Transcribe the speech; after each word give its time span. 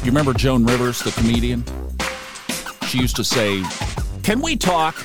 You 0.00 0.06
remember 0.06 0.32
Joan 0.32 0.64
Rivers, 0.64 1.00
the 1.00 1.10
comedian? 1.10 1.62
She 2.88 2.96
used 2.96 3.16
to 3.16 3.24
say, 3.24 3.62
Can 4.22 4.40
we 4.40 4.56
talk? 4.56 4.96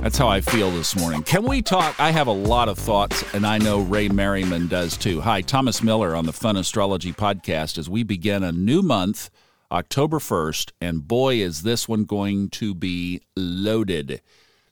That's 0.00 0.16
how 0.16 0.26
I 0.26 0.40
feel 0.40 0.70
this 0.70 0.96
morning. 0.96 1.22
Can 1.24 1.44
we 1.44 1.60
talk? 1.60 2.00
I 2.00 2.12
have 2.12 2.28
a 2.28 2.32
lot 2.32 2.70
of 2.70 2.78
thoughts, 2.78 3.22
and 3.34 3.46
I 3.46 3.58
know 3.58 3.80
Ray 3.80 4.08
Merriman 4.08 4.68
does 4.68 4.96
too. 4.96 5.20
Hi, 5.20 5.42
Thomas 5.42 5.82
Miller 5.82 6.16
on 6.16 6.24
the 6.24 6.32
Fun 6.32 6.56
Astrology 6.56 7.12
Podcast 7.12 7.76
as 7.76 7.90
we 7.90 8.04
begin 8.04 8.42
a 8.42 8.52
new 8.52 8.80
month, 8.80 9.28
October 9.70 10.18
1st, 10.18 10.72
and 10.80 11.06
boy, 11.06 11.34
is 11.34 11.60
this 11.60 11.86
one 11.86 12.04
going 12.04 12.48
to 12.48 12.74
be 12.74 13.20
loaded. 13.36 14.22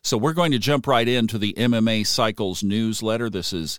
So, 0.03 0.17
we're 0.17 0.33
going 0.33 0.53
to 0.53 0.59
jump 0.59 0.87
right 0.87 1.07
into 1.07 1.37
the 1.37 1.53
MMA 1.53 2.07
Cycles 2.07 2.63
newsletter. 2.63 3.29
This 3.29 3.53
is 3.53 3.79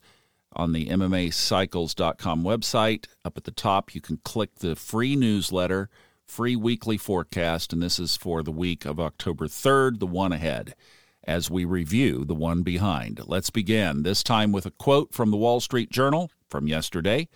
on 0.53 0.73
the 0.73 0.87
MMAcycles.com 0.87 2.43
website. 2.43 3.05
Up 3.23 3.37
at 3.37 3.43
the 3.43 3.51
top, 3.51 3.93
you 3.93 4.01
can 4.01 4.17
click 4.17 4.55
the 4.55 4.75
free 4.75 5.15
newsletter, 5.15 5.89
free 6.25 6.55
weekly 6.55 6.97
forecast, 6.97 7.73
and 7.73 7.81
this 7.81 7.99
is 7.99 8.17
for 8.17 8.43
the 8.43 8.51
week 8.51 8.85
of 8.85 8.99
October 8.99 9.47
3rd, 9.47 9.99
the 9.99 10.07
one 10.07 10.31
ahead, 10.31 10.75
as 11.23 11.49
we 11.49 11.65
review 11.65 12.25
the 12.25 12.35
one 12.35 12.63
behind. 12.63 13.21
Let's 13.25 13.49
begin, 13.49 14.03
this 14.03 14.23
time 14.23 14.51
with 14.51 14.65
a 14.65 14.71
quote 14.71 15.13
from 15.13 15.31
the 15.31 15.37
Wall 15.37 15.59
Street 15.59 15.91
Journal 15.91 16.31
from 16.49 16.67
yesterday. 16.67 17.27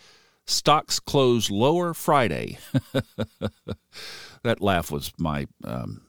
Stocks 0.46 1.00
close 1.00 1.50
lower 1.50 1.94
Friday. 1.94 2.58
that 4.44 4.60
laugh 4.60 4.92
was 4.92 5.14
my 5.18 5.48
um, 5.64 6.02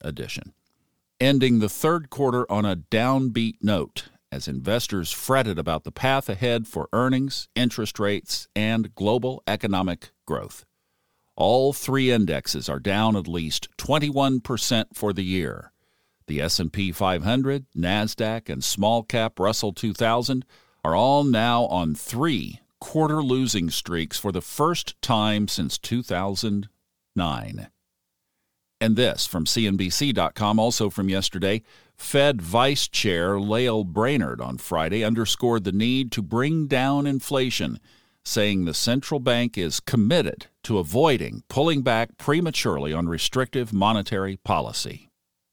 addition. 0.00 0.54
Ending 1.20 1.58
the 1.58 1.68
third 1.68 2.10
quarter 2.10 2.50
on 2.50 2.64
a 2.64 2.76
downbeat 2.76 3.56
note 3.60 4.08
as 4.34 4.48
investors 4.48 5.12
fretted 5.12 5.60
about 5.60 5.84
the 5.84 5.92
path 5.92 6.28
ahead 6.28 6.66
for 6.66 6.88
earnings, 6.92 7.48
interest 7.54 8.00
rates, 8.00 8.48
and 8.56 8.92
global 8.96 9.44
economic 9.46 10.10
growth. 10.26 10.64
All 11.36 11.72
three 11.72 12.10
indexes 12.10 12.68
are 12.68 12.80
down 12.80 13.14
at 13.14 13.28
least 13.28 13.68
21% 13.78 14.86
for 14.92 15.12
the 15.12 15.22
year. 15.22 15.72
The 16.26 16.40
S&P 16.40 16.90
500, 16.90 17.66
Nasdaq, 17.76 18.48
and 18.48 18.64
small 18.64 19.04
cap 19.04 19.38
Russell 19.38 19.72
2000 19.72 20.44
are 20.84 20.96
all 20.96 21.22
now 21.22 21.66
on 21.66 21.94
3 21.94 22.60
quarter 22.80 23.22
losing 23.22 23.70
streaks 23.70 24.18
for 24.18 24.32
the 24.32 24.42
first 24.42 25.00
time 25.00 25.46
since 25.46 25.78
2009. 25.78 27.68
And 28.80 28.96
this 28.96 29.26
from 29.26 29.44
CNBC.com, 29.44 30.58
also 30.58 30.90
from 30.90 31.08
yesterday 31.08 31.62
Fed 31.96 32.42
Vice 32.42 32.88
Chair 32.88 33.40
Lael 33.40 33.84
Brainard 33.84 34.40
on 34.40 34.58
Friday 34.58 35.04
underscored 35.04 35.64
the 35.64 35.72
need 35.72 36.12
to 36.12 36.22
bring 36.22 36.66
down 36.66 37.06
inflation, 37.06 37.78
saying 38.24 38.64
the 38.64 38.74
central 38.74 39.20
bank 39.20 39.56
is 39.56 39.80
committed 39.80 40.46
to 40.64 40.78
avoiding 40.78 41.42
pulling 41.48 41.82
back 41.82 42.16
prematurely 42.16 42.92
on 42.92 43.08
restrictive 43.08 43.72
monetary 43.72 44.36
policy. 44.36 45.10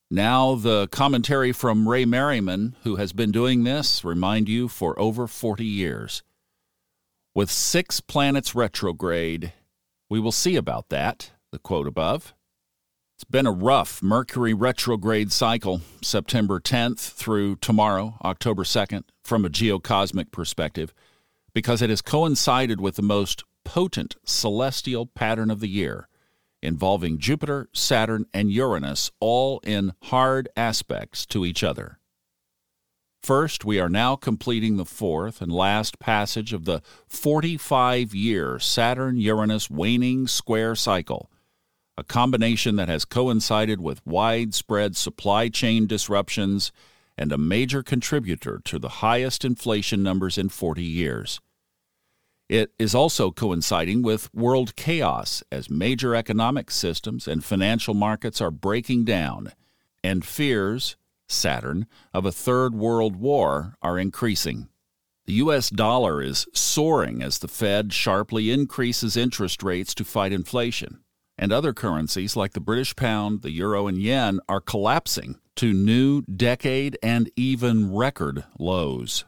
Now, 0.10 0.56
the 0.56 0.88
commentary 0.90 1.54
from 1.54 1.88
Ray 1.88 2.04
Merriman, 2.04 2.76
who 2.84 2.98
has 2.98 3.14
been 3.14 3.32
doing 3.32 3.64
this, 3.64 4.04
remind 4.04 4.50
you, 4.50 4.68
for 4.68 5.00
over 5.00 5.26
40 5.26 5.64
years. 5.64 6.22
With 7.34 7.50
six 7.50 8.02
planets 8.02 8.54
retrograde, 8.54 9.54
we 10.10 10.20
will 10.20 10.34
see 10.34 10.58
about 10.58 10.90
that, 10.90 11.32
the 11.52 11.60
quote 11.60 11.88
above. 11.88 12.34
It's 13.22 13.30
been 13.30 13.46
a 13.46 13.52
rough 13.52 14.02
Mercury 14.02 14.56
retrograde 14.56 15.32
cycle, 15.32 15.82
September 16.02 16.60
10th 16.60 17.12
through 17.12 17.58
tomorrow, 17.58 18.16
October 18.26 18.64
2nd, 18.64 19.04
from 19.24 19.46
a 19.46 19.50
geocosmic 19.50 20.32
perspective, 20.32 20.92
because 21.54 21.84
it 21.84 21.92
has 21.92 22.02
coincided 22.02 22.82
with 22.82 22.96
the 22.96 23.04
most 23.04 23.44
potent 23.64 24.16
celestial 24.26 25.06
pattern 25.06 25.52
of 25.52 25.60
the 25.60 25.70
year, 25.70 26.08
involving 26.64 27.20
Jupiter, 27.20 27.70
Saturn, 27.74 28.26
and 28.34 28.52
Uranus 28.52 29.12
all 29.20 29.60
in 29.60 29.94
hard 30.06 30.50
aspects 30.58 31.28
to 31.28 31.46
each 31.46 31.64
other. 31.64 32.00
First, 33.22 33.64
we 33.64 33.80
are 33.80 33.88
now 33.88 34.16
completing 34.16 34.78
the 34.78 34.84
fourth 34.84 35.44
and 35.44 35.52
last 35.52 36.00
passage 36.00 36.54
of 36.54 36.66
the 36.66 36.82
45 37.08 38.16
year 38.16 38.58
Saturn 38.58 39.18
Uranus 39.18 39.70
waning 39.70 40.26
square 40.26 40.74
cycle 40.76 41.30
a 41.98 42.04
combination 42.04 42.78
that 42.78 42.88
has 42.88 43.06
coincided 43.06 43.82
with 43.82 44.06
widespread 44.06 44.96
supply 44.96 45.50
chain 45.50 45.86
disruptions 45.88 46.72
and 47.18 47.32
a 47.32 47.38
major 47.38 47.84
contributor 47.84 48.60
to 48.64 48.80
the 48.80 48.90
highest 48.90 49.44
inflation 49.44 50.02
numbers 50.02 50.38
in 50.38 50.50
40 50.50 50.84
years. 50.84 51.40
It 52.50 52.74
is 52.80 52.96
also 52.96 53.32
coinciding 53.32 54.02
with 54.02 54.34
world 54.34 54.76
chaos 54.76 55.44
as 55.52 55.70
major 55.70 56.16
economic 56.16 56.72
systems 56.72 57.28
and 57.28 57.44
financial 57.44 57.94
markets 57.94 58.42
are 58.42 58.52
breaking 58.52 59.06
down, 59.06 59.54
and 60.04 60.26
fears, 60.26 60.98
Saturn, 61.30 61.88
of 62.14 62.26
a 62.26 62.32
third 62.32 62.76
world 62.76 63.16
war 63.16 63.76
are 63.82 63.98
increasing. 63.98 64.68
The 65.28 65.34
U.S. 65.34 65.70
dollar 65.70 66.22
is 66.22 66.46
soaring 66.54 67.22
as 67.22 67.40
the 67.40 67.48
Fed 67.48 67.94
sharply 67.94 68.52
increases 68.52 69.16
interest 69.16 69.64
rates 69.64 69.94
to 69.96 70.04
fight 70.04 70.34
inflation 70.34 71.04
and 71.42 71.52
other 71.52 71.74
currencies 71.74 72.36
like 72.36 72.54
the 72.54 72.60
British 72.60 72.96
pound, 72.96 73.42
the 73.42 73.50
euro, 73.50 73.88
and 73.88 73.98
yen 73.98 74.40
are 74.48 74.62
collapsing 74.62 75.40
to 75.56 75.74
new 75.74 76.22
decade 76.22 76.96
and 77.02 77.32
even 77.36 77.92
record 77.92 78.46
lows. 78.60 79.26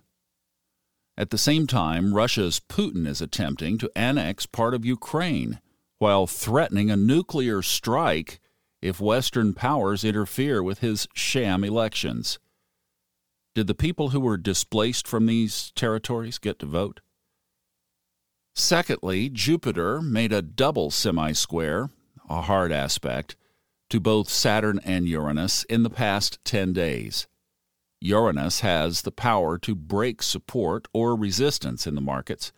At 1.17 1.31
the 1.31 1.39
same 1.39 1.65
time, 1.65 2.13
Russia's 2.13 2.59
Putin 2.59 3.07
is 3.07 3.19
attempting 3.19 3.79
to 3.79 3.91
annex 3.95 4.45
part 4.45 4.75
of 4.75 4.85
Ukraine 4.85 5.59
while 5.97 6.27
threatening 6.27 6.91
a 6.91 6.95
nuclear 6.95 7.63
strike 7.63 8.39
if 8.79 9.01
Western 9.01 9.53
powers 9.53 10.03
interfere 10.03 10.61
with 10.61 10.79
his 10.79 11.07
sham 11.15 11.63
elections. 11.63 12.37
Did 13.55 13.65
the 13.65 13.75
people 13.75 14.09
who 14.09 14.19
were 14.19 14.37
displaced 14.37 15.07
from 15.07 15.25
these 15.25 15.71
territories 15.75 16.37
get 16.37 16.59
to 16.59 16.67
vote? 16.67 16.99
Secondly, 18.55 19.29
Jupiter 19.29 19.99
made 19.99 20.31
a 20.31 20.43
double 20.43 20.91
semi 20.91 21.31
square 21.31 21.89
a 22.37 22.41
hard 22.41 22.71
aspect, 22.71 23.35
to 23.89 23.99
both 23.99 24.29
Saturn 24.29 24.79
and 24.83 25.07
Uranus 25.07 25.63
in 25.65 25.83
the 25.83 25.89
past 25.89 26.39
10 26.45 26.73
days. 26.73 27.27
Uranus 28.01 28.61
has 28.61 29.03
the 29.03 29.11
power 29.11 29.57
to 29.59 29.75
break 29.75 30.21
support 30.21 30.87
or 30.93 31.15
resistance 31.15 31.87
in 31.87 31.95
the 31.95 32.01
markets, 32.01 32.51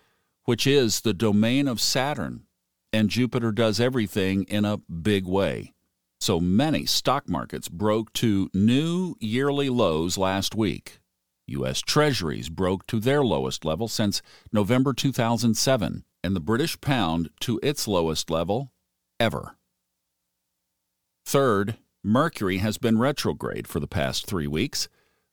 which 0.46 0.66
is 0.66 1.02
the 1.02 1.14
domain 1.14 1.68
of 1.68 1.82
Saturn, 1.82 2.46
and 2.94 3.10
Jupiter 3.10 3.52
does 3.52 3.80
everything 3.80 4.44
in 4.46 4.66
a 4.66 4.78
big 4.78 5.28
way. 5.28 5.74
So 6.20 6.40
many 6.40 6.86
stock 6.86 7.28
markets 7.28 7.68
broke 7.68 8.14
to 8.14 8.50
new 8.54 9.16
yearly 9.20 9.70
lows 9.70 10.18
last 10.18 10.56
week. 10.56 11.00
U.S. 11.48 11.82
Treasuries 11.82 12.50
broke 12.50 12.88
to 12.88 13.00
their 13.00 13.24
lowest 13.24 13.66
level 13.66 13.88
since 13.88 14.22
November 14.52 14.94
2007, 14.94 16.06
and 16.24 16.36
the 16.36 16.40
British 16.40 16.80
pound 16.82 17.30
to 17.42 17.60
its 17.62 17.88
lowest 17.88 18.32
level 18.32 18.72
ever. 19.20 19.58
Third, 21.26 21.78
Mercury 22.04 22.58
has 22.58 22.78
been 22.78 23.00
retrograde 23.00 23.68
for 23.68 23.80
the 23.80 23.88
past 23.88 24.28
three 24.28 24.46
weeks. 24.46 24.88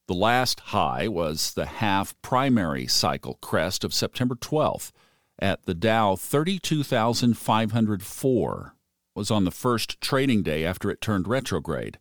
The 0.09 0.15
last 0.15 0.61
high 0.61 1.07
was 1.07 1.53
the 1.53 1.67
half 1.67 2.15
primary 2.23 2.87
cycle 2.87 3.35
crest 3.43 3.85
of 3.85 3.93
September 3.93 4.35
12th 4.35 4.91
at 5.39 5.67
the 5.67 5.75
Dow 5.75 6.17
32,504 6.17 8.75
was 9.15 9.31
on 9.31 9.45
the 9.45 9.51
first 9.51 10.01
trading 10.01 10.43
day 10.43 10.65
after 10.65 10.91
it 10.91 11.03
turned 11.03 11.29
retrograde. 11.29 11.99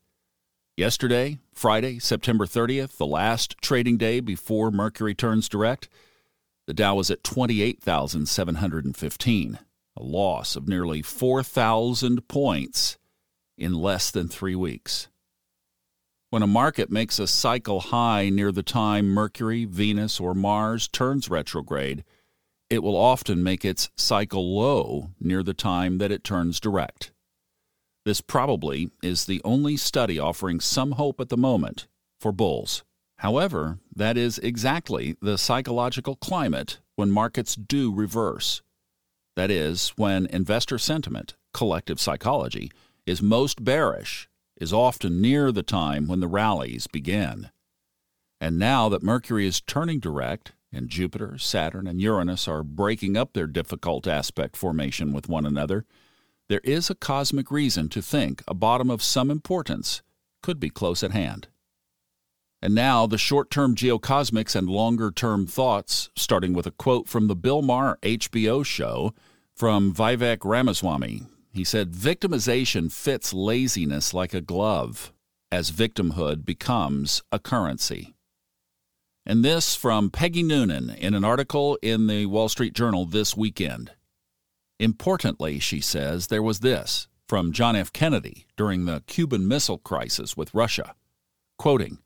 Yesterday, 0.78 1.40
Friday, 1.54 2.00
September 2.00 2.46
30th, 2.46 2.96
the 2.96 3.06
last 3.06 3.58
trading 3.62 3.98
day 3.98 4.22
before 4.22 4.72
Mercury 4.72 5.14
turns 5.14 5.50
direct, 5.50 5.90
the 6.66 6.74
Dow 6.74 6.96
was 6.96 7.12
at 7.12 7.26
28,715, 7.26 9.60
a 9.98 10.02
loss 10.02 10.56
of 10.56 10.70
nearly 10.70 11.02
4,000 11.02 12.30
points 12.30 12.98
in 13.62 13.74
less 13.74 14.12
than 14.12 14.28
three 14.28 14.56
weeks. 14.56 15.08
When 16.30 16.42
a 16.42 16.48
market 16.48 16.90
makes 16.90 17.20
a 17.20 17.28
cycle 17.28 17.80
high 17.80 18.30
near 18.30 18.52
the 18.52 18.64
time 18.64 19.08
Mercury, 19.08 19.66
Venus, 19.66 20.20
or 20.20 20.34
Mars 20.34 20.88
turns 20.88 21.30
retrograde, 21.30 22.04
it 22.70 22.82
will 22.82 22.96
often 22.96 23.44
make 23.44 23.66
its 23.66 23.90
cycle 23.98 24.56
low 24.58 25.12
near 25.20 25.44
the 25.44 25.54
time 25.54 25.98
that 25.98 26.12
it 26.12 26.24
turns 26.24 26.62
direct. 26.62 27.12
This 28.06 28.22
probably 28.22 28.90
is 29.04 29.26
the 29.26 29.42
only 29.44 29.78
study 29.78 30.18
offering 30.18 30.60
some 30.60 30.94
hope 30.94 31.20
at 31.20 31.30
the 31.30 31.38
moment 31.38 31.88
for 32.20 32.32
bulls. 32.32 32.84
However, 33.18 33.80
that 33.94 34.18
is 34.18 34.40
exactly 34.40 35.18
the 35.22 35.38
psychological 35.38 36.16
climate 36.16 36.80
when 36.96 37.12
markets 37.12 37.56
do 37.56 37.94
reverse. 37.94 38.62
That 39.36 39.52
is, 39.52 39.90
when 39.98 40.26
investor 40.28 40.78
sentiment, 40.78 41.36
collective 41.54 42.00
psychology, 42.00 42.72
is 43.06 43.22
most 43.22 43.64
bearish 43.64 44.30
is 44.58 44.72
often 44.72 45.22
near 45.22 45.52
the 45.52 45.64
time 45.64 46.08
when 46.08 46.20
the 46.20 46.28
rallies 46.28 46.88
begin. 46.88 47.50
And 48.40 48.60
now 48.60 48.90
that 48.90 49.04
Mercury 49.04 49.48
is 49.48 49.62
turning 49.62 50.00
direct, 50.00 50.54
and 50.74 50.90
Jupiter, 50.90 51.38
Saturn, 51.38 51.88
and 51.88 52.00
Uranus 52.00 52.48
are 52.48 52.64
breaking 52.64 53.18
up 53.18 53.34
their 53.34 53.48
difficult 53.48 54.08
aspect 54.08 54.56
formation 54.56 55.14
with 55.14 55.28
one 55.28 55.46
another, 55.46 55.86
there 56.48 56.62
is 56.64 56.90
a 56.90 56.96
cosmic 56.96 57.52
reason 57.52 57.90
to 57.90 58.02
think 58.02 58.44
a 58.48 58.54
bottom 58.54 58.90
of 58.90 59.04
some 59.04 59.32
importance 59.32 60.02
could 60.42 60.60
be 60.60 60.70
close 60.70 61.04
at 61.04 61.12
hand. 61.12 61.48
And 62.62 62.76
now, 62.76 63.08
the 63.08 63.18
short 63.18 63.50
term 63.50 63.76
geocosmics 63.76 64.56
and 64.56 64.70
longer 64.70 65.12
term 65.12 65.48
thoughts, 65.48 66.10
starting 66.16 66.54
with 66.54 66.68
a 66.68 66.72
quote 66.72 67.08
from 67.08 67.28
the 67.28 67.36
Bill 67.36 67.62
Maher 67.62 67.98
HBO 68.04 68.64
show 68.64 69.14
from 69.56 69.94
Vivek 69.94 70.40
Ramaswamy. 70.44 71.24
He 71.54 71.64
said, 71.64 71.94
Victimization 71.94 72.92
fits 72.92 73.34
laziness 73.34 74.14
like 74.14 74.34
a 74.34 74.42
glove 74.42 75.12
as 75.52 75.72
victimhood 75.72 76.46
becomes 76.46 77.22
a 77.32 77.40
currency. 77.40 78.16
And 79.26 79.44
this 79.44 79.76
from 79.76 80.10
Peggy 80.10 80.44
Noonan 80.44 80.90
in 80.90 81.14
an 81.14 81.24
article 81.24 81.78
in 81.82 82.08
the 82.08 82.26
Wall 82.26 82.50
Street 82.50 82.74
Journal 82.74 83.06
this 83.06 83.36
weekend. 83.36 83.92
Importantly, 84.80 85.60
she 85.60 85.82
says, 85.82 86.28
there 86.28 86.42
was 86.42 86.62
this 86.62 87.08
from 87.28 87.52
John 87.52 87.76
F. 87.76 87.94
Kennedy 87.94 88.48
during 88.58 88.86
the 88.86 89.04
Cuban 89.06 89.48
Missile 89.48 89.78
Crisis 89.78 90.36
with 90.36 90.54
Russia. 90.54 90.96
Quoting 91.58 92.00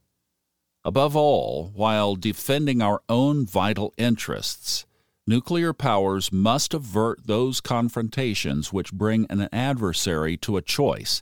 Above 0.83 1.15
all, 1.15 1.71
while 1.74 2.15
defending 2.15 2.81
our 2.81 3.01
own 3.09 3.45
vital 3.45 3.94
interests, 3.97 4.86
nuclear 5.27 5.74
powers 5.74 6.31
must 6.31 6.74
avert 6.74 7.25
those 7.25 7.62
confrontations 7.62 8.72
which 8.72 8.94
bring 8.94 9.25
an 9.30 9.50
adversary 9.51 10.38
to 10.38 10.57
a 10.57 10.62
choice 10.62 11.22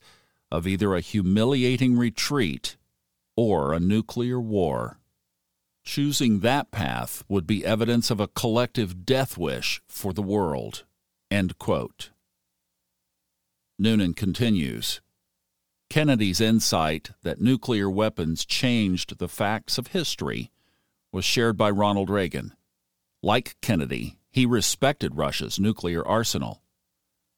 of 0.51 0.67
either 0.67 0.93
a 0.93 1.01
humiliating 1.01 1.97
retreat 1.97 2.77
or 3.35 3.73
a 3.73 3.79
nuclear 3.79 4.39
war. 4.39 4.99
Choosing 5.83 6.39
that 6.39 6.71
path 6.71 7.23
would 7.27 7.45
be 7.45 7.65
evidence 7.65 8.09
of 8.09 8.19
a 8.19 8.27
collective 8.27 9.05
death 9.05 9.37
wish 9.37 9.81
for 9.87 10.13
the 10.13 10.21
world. 10.21 10.83
Noonan 13.79 14.13
continues 14.13 15.01
Kennedy's 15.89 16.39
insight 16.39 17.11
that 17.23 17.41
nuclear 17.41 17.89
weapons 17.89 18.45
changed 18.45 19.17
the 19.17 19.27
facts 19.27 19.77
of 19.77 19.87
history 19.87 20.51
was 21.11 21.25
shared 21.25 21.57
by 21.57 21.69
Ronald 21.69 22.09
Reagan. 22.09 22.53
Like 23.25 23.55
Kennedy, 23.61 24.17
he 24.31 24.45
respected 24.45 25.15
Russia's 25.15 25.57
nuclear 25.57 26.05
arsenal. 26.05 26.61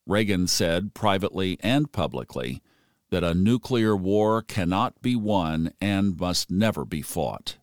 Reagan 0.08 0.48
said 0.48 0.96
privately 0.96 1.60
and 1.60 1.92
publicly 1.92 2.64
that 3.12 3.24
a 3.24 3.36
nuclear 3.36 3.96
war 3.96 4.42
cannot 4.42 5.00
be 5.04 5.16
won 5.16 5.74
and 5.80 6.20
must 6.20 6.50
never 6.50 6.86
be 6.86 7.04
fought. 7.04 7.58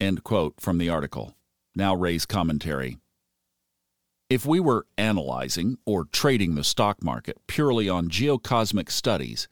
End 0.00 0.24
quote 0.24 0.60
from 0.60 0.78
the 0.78 0.88
article. 0.88 1.36
Now 1.76 1.94
Ray's 1.94 2.26
commentary. 2.26 2.98
If 4.28 4.44
we 4.44 4.58
were 4.58 4.88
analyzing 4.98 5.78
or 5.86 6.06
trading 6.06 6.56
the 6.56 6.64
stock 6.64 7.00
market 7.00 7.38
purely 7.46 7.88
on 7.88 8.08
geocosmic 8.08 8.90
studies, 8.90 9.46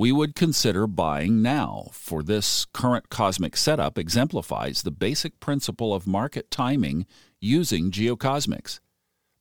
we 0.00 0.10
would 0.10 0.34
consider 0.34 0.86
buying 0.86 1.42
now, 1.42 1.90
for 1.92 2.22
this 2.22 2.64
current 2.72 3.10
cosmic 3.10 3.54
setup 3.54 3.98
exemplifies 3.98 4.80
the 4.80 4.90
basic 4.90 5.38
principle 5.40 5.92
of 5.92 6.06
market 6.06 6.50
timing 6.50 7.04
using 7.38 7.90
geocosmics. 7.90 8.80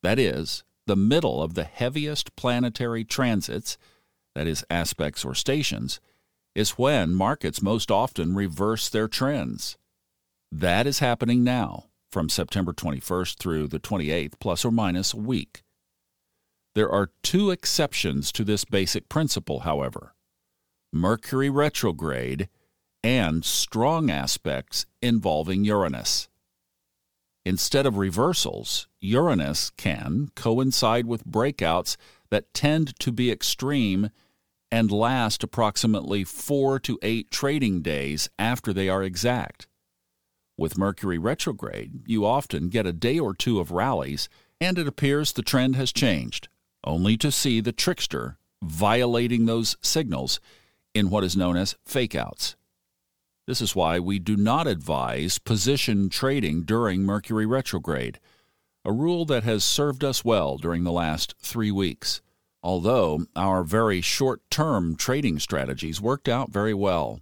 That 0.04 0.20
is, 0.20 0.66
the 0.86 0.98
middle 0.98 1.42
of 1.42 1.54
the 1.54 1.64
heaviest 1.64 2.36
planetary 2.36 3.06
transits, 3.06 3.78
that 4.36 4.48
is, 4.48 4.66
aspects 4.70 5.24
or 5.24 5.34
stations, 5.34 6.02
is 6.54 6.72
when 6.72 7.14
markets 7.16 7.62
most 7.62 7.90
often 7.90 8.36
reverse 8.36 8.90
their 8.90 9.08
trends. 9.08 9.78
That 10.52 10.86
is 10.86 11.00
happening 11.00 11.42
now 11.42 11.86
from 12.12 12.28
September 12.28 12.74
21st 12.74 13.38
through 13.38 13.70
the 13.70 13.80
28th, 13.80 14.34
plus 14.42 14.66
or 14.66 14.72
minus 14.72 15.14
a 15.14 15.18
week. 15.18 15.64
There 16.76 16.92
are 16.92 17.12
two 17.24 17.50
exceptions 17.50 18.34
to 18.34 18.44
this 18.44 18.66
basic 18.66 19.08
principle, 19.08 19.62
however 19.62 20.16
Mercury 20.92 21.50
retrograde 21.50 22.50
and 23.04 23.46
strong 23.46 24.10
aspects 24.10 24.86
involving 25.02 25.64
Uranus. 25.64 26.28
Instead 27.46 27.86
of 27.86 27.98
reversals, 27.98 28.88
Uranus 29.00 29.70
can 29.72 30.30
coincide 30.36 31.06
with 31.06 31.26
breakouts 31.26 31.96
that 32.30 32.54
tend 32.54 32.98
to 33.00 33.12
be 33.12 33.32
extreme 33.32 34.10
and 34.72 34.92
last 34.92 35.44
approximately 35.44 36.24
four 36.24 36.80
to 36.80 37.00
eight 37.02 37.32
trading 37.32 37.82
days 37.82 38.30
after 38.38 38.74
they 38.74 38.90
are 38.90 39.04
exact. 39.04 39.68
With 40.58 40.78
Mercury 40.78 41.18
retrograde, 41.18 42.08
you 42.08 42.26
often 42.26 42.70
get 42.70 42.86
a 42.86 42.94
day 42.94 43.18
or 43.18 43.34
two 43.34 43.60
of 43.60 43.72
rallies, 43.72 44.28
and 44.60 44.78
it 44.78 44.88
appears 44.88 45.32
the 45.32 45.42
trend 45.42 45.76
has 45.76 45.94
changed, 45.94 46.50
only 46.84 47.16
to 47.18 47.32
see 47.32 47.62
the 47.62 47.72
trickster 47.72 48.38
violating 48.62 49.46
those 49.46 49.78
signals 49.82 50.40
in 51.00 51.10
what 51.10 51.24
is 51.24 51.36
known 51.36 51.58
as 51.58 51.76
fakeouts. 51.88 52.56
This 53.48 53.62
is 53.62 53.76
why 53.76 54.00
we 54.00 54.20
do 54.20 54.38
not 54.38 54.68
advise 54.68 55.40
position 55.40 56.10
trading 56.10 56.64
during 56.64 57.02
Mercury 57.02 57.48
retrograde, 57.48 58.20
a 58.86 58.92
rule 58.92 59.26
that 59.26 59.44
has 59.44 59.64
served 59.64 60.04
us 60.04 60.24
well 60.24 60.58
during 60.58 60.84
the 60.84 60.92
last 60.92 61.34
three 61.40 61.72
weeks, 61.72 62.22
although 62.62 63.26
our 63.36 63.64
very 63.64 64.02
short 64.02 64.42
term 64.52 64.96
trading 64.96 65.40
strategies 65.40 66.00
worked 66.00 66.30
out 66.30 66.52
very 66.52 66.76
well. 66.76 67.22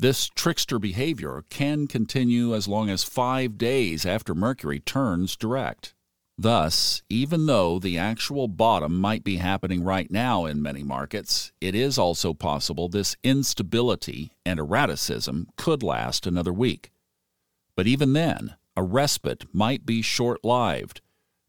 This 0.00 0.28
trickster 0.34 0.78
behavior 0.78 1.44
can 1.50 1.86
continue 1.86 2.54
as 2.54 2.66
long 2.66 2.88
as 2.88 3.04
five 3.04 3.58
days 3.58 4.06
after 4.06 4.34
Mercury 4.34 4.80
turns 4.80 5.36
direct. 5.36 5.94
Thus, 6.40 7.02
even 7.08 7.46
though 7.46 7.80
the 7.80 7.98
actual 7.98 8.46
bottom 8.46 9.00
might 9.00 9.24
be 9.24 9.36
happening 9.36 9.82
right 9.82 10.08
now 10.08 10.44
in 10.44 10.62
many 10.62 10.84
markets, 10.84 11.50
it 11.60 11.74
is 11.74 11.98
also 11.98 12.32
possible 12.32 12.88
this 12.88 13.16
instability 13.24 14.30
and 14.46 14.60
erraticism 14.60 15.48
could 15.56 15.82
last 15.82 16.28
another 16.28 16.52
week. 16.52 16.92
But 17.74 17.88
even 17.88 18.12
then, 18.12 18.54
a 18.76 18.84
respite 18.84 19.46
might 19.52 19.84
be 19.84 20.00
short 20.00 20.44
lived 20.44 21.00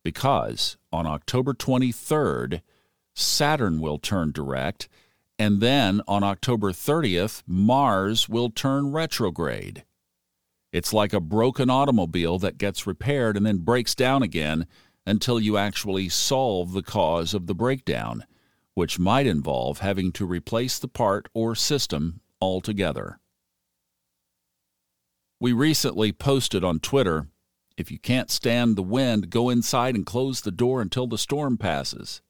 because 0.03 0.77
on 0.92 1.06
October 1.06 1.53
23rd, 1.53 2.62
Saturn 3.13 3.80
will 3.80 4.00
turn 4.00 4.31
direct 4.31 4.89
and 5.39 5.62
then 5.62 6.01
on 6.06 6.21
October 6.21 6.74
30th, 6.74 7.44
Mars 7.47 8.27
will 8.27 8.50
turn 8.50 8.92
retrograde. 8.92 9.85
It's 10.71 10.94
like 10.94 11.13
a 11.13 11.19
broken 11.19 11.69
automobile 11.69 12.38
that 12.39 12.57
gets 12.57 12.86
repaired 12.86 13.36
and 13.36 13.45
then 13.45 13.57
breaks 13.57 13.95
down 13.95 14.21
again 14.21 14.68
until 15.06 15.39
you 15.39 15.57
actually 15.57 16.10
solve 16.10 16.74
the 16.74 16.83
cause 16.83 17.33
of 17.33 17.48
the 17.48 17.56
breakdown, 17.56 18.26
which 18.76 18.99
might 18.99 19.26
involve 19.26 19.80
having 19.80 20.11
to 20.14 20.26
replace 20.26 20.78
the 20.78 20.88
part 20.88 21.28
or 21.33 21.56
system 21.56 22.21
altogether. 22.40 23.19
We 25.40 25.54
recently 25.54 26.11
posted 26.11 26.64
on 26.64 26.80
Twitter 26.80 27.28
if 27.80 27.90
you 27.90 27.97
can't 27.97 28.30
stand 28.30 28.76
the 28.76 28.83
wind, 28.83 29.30
go 29.30 29.49
inside 29.49 29.95
and 29.95 30.06
close 30.06 30.42
the 30.42 30.52
door 30.52 30.81
until 30.81 31.07
the 31.07 31.18
storm 31.18 31.57
passes. 31.57 32.21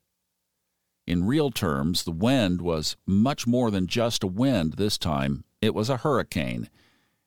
In 1.08 1.26
real 1.26 1.50
terms, 1.50 2.04
the 2.04 2.12
wind 2.12 2.62
was 2.62 2.96
much 3.04 3.48
more 3.48 3.72
than 3.72 3.88
just 3.88 4.22
a 4.22 4.28
wind 4.28 4.74
this 4.74 4.96
time, 4.96 5.42
it 5.60 5.74
was 5.74 5.90
a 5.90 5.96
hurricane. 5.98 6.70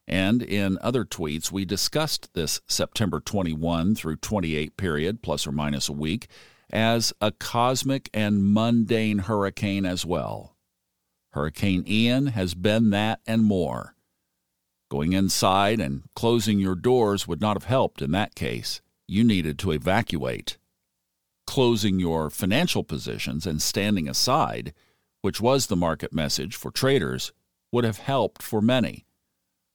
And 0.08 0.42
in 0.44 0.78
other 0.82 1.06
tweets, 1.06 1.52
we 1.52 1.66
discussed 1.66 2.34
this 2.34 2.62
September 2.68 3.20
21 3.20 3.96
through 3.96 4.18
28 4.18 4.76
period, 4.76 5.22
plus 5.22 5.48
or 5.48 5.52
minus 5.52 5.88
a 5.88 5.94
week, 5.94 6.28
as 6.72 7.14
a 7.22 7.32
cosmic 7.32 8.10
and 8.14 8.54
mundane 8.54 9.20
hurricane 9.20 9.86
as 9.86 10.06
well. 10.06 10.56
Hurricane 11.32 11.84
Ian 11.88 12.28
has 12.28 12.54
been 12.54 12.90
that 12.90 13.22
and 13.26 13.44
more. 13.44 13.96
Going 14.92 15.14
inside 15.14 15.80
and 15.80 16.04
closing 16.16 16.60
your 16.60 16.76
doors 16.76 17.28
would 17.28 17.42
not 17.42 17.56
have 17.56 17.66
helped 17.66 18.02
in 18.02 18.12
that 18.12 18.36
case. 18.36 18.82
You 19.08 19.24
needed 19.24 19.58
to 19.60 19.72
evacuate 19.72 20.58
closing 21.46 22.00
your 22.00 22.30
financial 22.30 22.84
positions 22.84 23.46
and 23.46 23.62
standing 23.62 24.08
aside, 24.08 24.74
which 25.22 25.42
was 25.42 25.68
the 25.68 25.76
market 25.76 26.14
message 26.14 26.56
for 26.56 26.72
traders, 26.72 27.32
would 27.72 27.84
have 27.84 27.98
helped 27.98 28.42
for 28.42 28.62
many. 28.62 29.06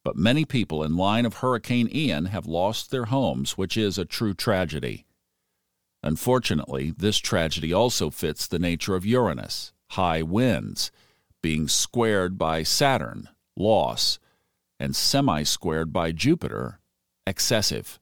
But 0.08 0.16
many 0.16 0.46
people 0.46 0.82
in 0.82 0.96
line 0.96 1.26
of 1.26 1.34
Hurricane 1.34 1.86
Ian 1.94 2.24
have 2.24 2.46
lost 2.46 2.90
their 2.90 3.04
homes, 3.04 3.58
which 3.58 3.76
is 3.76 3.98
a 3.98 4.06
true 4.06 4.32
tragedy. 4.32 5.04
Unfortunately, 6.02 6.94
this 6.96 7.18
tragedy 7.18 7.74
also 7.74 8.08
fits 8.08 8.46
the 8.46 8.58
nature 8.58 8.94
of 8.94 9.04
Uranus, 9.04 9.74
high 9.90 10.22
winds, 10.22 10.90
being 11.42 11.68
squared 11.68 12.38
by 12.38 12.62
Saturn, 12.62 13.28
loss, 13.54 14.18
and 14.80 14.96
semi 14.96 15.42
squared 15.42 15.92
by 15.92 16.10
Jupiter, 16.10 16.80
excessive. 17.26 18.00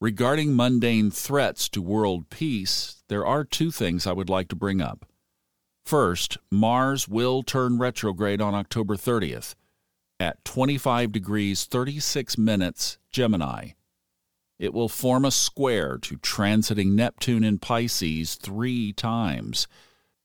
Regarding 0.00 0.56
mundane 0.56 1.10
threats 1.10 1.68
to 1.68 1.82
world 1.82 2.30
peace, 2.30 3.02
there 3.08 3.26
are 3.26 3.44
two 3.44 3.70
things 3.70 4.06
I 4.06 4.12
would 4.12 4.30
like 4.30 4.48
to 4.48 4.56
bring 4.56 4.80
up. 4.80 5.04
First, 5.84 6.38
Mars 6.50 7.06
will 7.06 7.42
turn 7.42 7.76
retrograde 7.76 8.40
on 8.40 8.54
October 8.54 8.96
30th. 8.96 9.54
At 10.20 10.44
25 10.44 11.12
degrees 11.12 11.64
36 11.64 12.38
minutes 12.38 12.98
Gemini. 13.10 13.70
It 14.58 14.72
will 14.72 14.88
form 14.88 15.24
a 15.24 15.30
square 15.30 15.98
to 15.98 16.16
transiting 16.18 16.92
Neptune 16.92 17.44
in 17.44 17.58
Pisces 17.58 18.36
three 18.36 18.92
times 18.92 19.66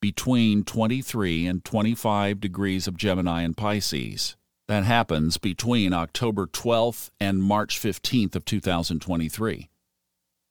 between 0.01 0.63
23 0.63 1.45
and 1.45 1.65
25 1.65 2.39
degrees 2.39 2.87
of 2.87 2.95
Gemini 2.95 3.41
and 3.41 3.57
Pisces. 3.57 4.35
That 4.67 4.83
happens 4.83 5.37
between 5.37 5.93
October 5.93 6.45
12th 6.45 7.09
and 7.19 7.41
March 7.41 7.79
15th 7.79 8.35
of 8.35 8.45
2023. 8.45 9.69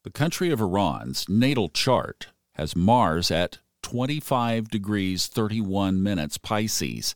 The 0.04 0.10
country 0.10 0.50
of 0.50 0.60
Iran's 0.60 1.28
natal 1.28 1.68
chart 1.68 2.28
has 2.54 2.74
Mars 2.74 3.30
at 3.30 3.58
25 3.82 4.68
degrees 4.68 5.28
31 5.28 6.02
minutes 6.02 6.36
Pisces, 6.36 7.14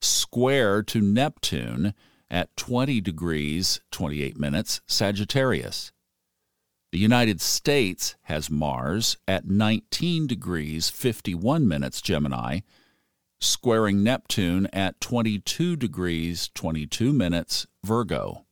square 0.00 0.82
to 0.84 1.00
Neptune 1.00 1.94
at 2.30 2.56
20 2.56 3.00
degrees 3.00 3.80
28 3.90 4.38
minutes 4.38 4.80
Sagittarius. 4.86 5.92
The 6.92 6.98
United 6.98 7.40
States 7.40 8.16
has 8.22 8.50
Mars 8.50 9.16
at 9.28 9.46
19 9.46 10.26
degrees 10.26 10.90
51 10.90 11.68
minutes 11.68 12.00
Gemini, 12.00 12.60
squaring 13.40 14.02
Neptune 14.02 14.66
at 14.72 15.00
22 15.00 15.76
degrees 15.76 16.50
22 16.54 17.12
minutes 17.12 17.66
Virgo. 17.84 18.44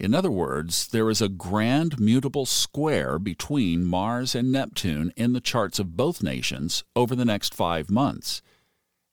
In 0.00 0.14
other 0.14 0.30
words, 0.30 0.88
there 0.88 1.10
is 1.10 1.20
a 1.20 1.28
grand 1.28 1.98
mutable 1.98 2.46
square 2.46 3.18
between 3.18 3.84
Mars 3.84 4.34
and 4.34 4.52
Neptune 4.52 5.12
in 5.16 5.32
the 5.32 5.40
charts 5.40 5.78
of 5.78 5.96
both 5.96 6.22
nations 6.22 6.84
over 6.94 7.16
the 7.16 7.24
next 7.24 7.52
five 7.52 7.90
months. 7.90 8.40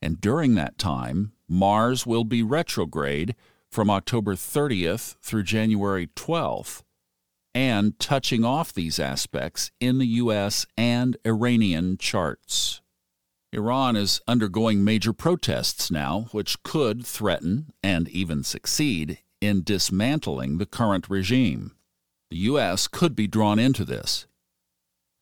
And 0.02 0.22
during 0.22 0.56
that 0.56 0.78
time, 0.78 1.34
Mars 1.48 2.06
will 2.06 2.24
be 2.24 2.44
retrograde 2.44 3.36
from 3.70 3.90
October 3.90 4.36
30th 4.36 5.16
through 5.22 5.44
January 5.44 6.08
12th 6.08 6.84
and 7.54 7.98
touching 8.00 8.44
off 8.44 8.74
these 8.74 9.00
aspects 9.00 9.72
in 9.80 9.98
the 9.98 10.08
U.S. 10.08 10.66
and 10.78 11.16
Iranian 11.25 11.98
charts. 11.98 12.82
Iran 13.54 13.96
is 13.96 14.20
undergoing 14.28 14.84
major 14.84 15.14
protests 15.14 15.90
now, 15.90 16.28
which 16.32 16.62
could 16.64 17.06
threaten 17.06 17.72
and 17.82 18.10
even 18.10 18.44
succeed 18.44 19.20
in 19.40 19.64
dismantling 19.64 20.58
the 20.58 20.66
current 20.66 21.10
regime. 21.10 21.72
The 22.30 22.38
U.S. 22.38 22.90
could 22.90 23.16
be 23.16 23.28
drawn 23.28 23.58
into 23.58 23.86
this. 23.86 24.28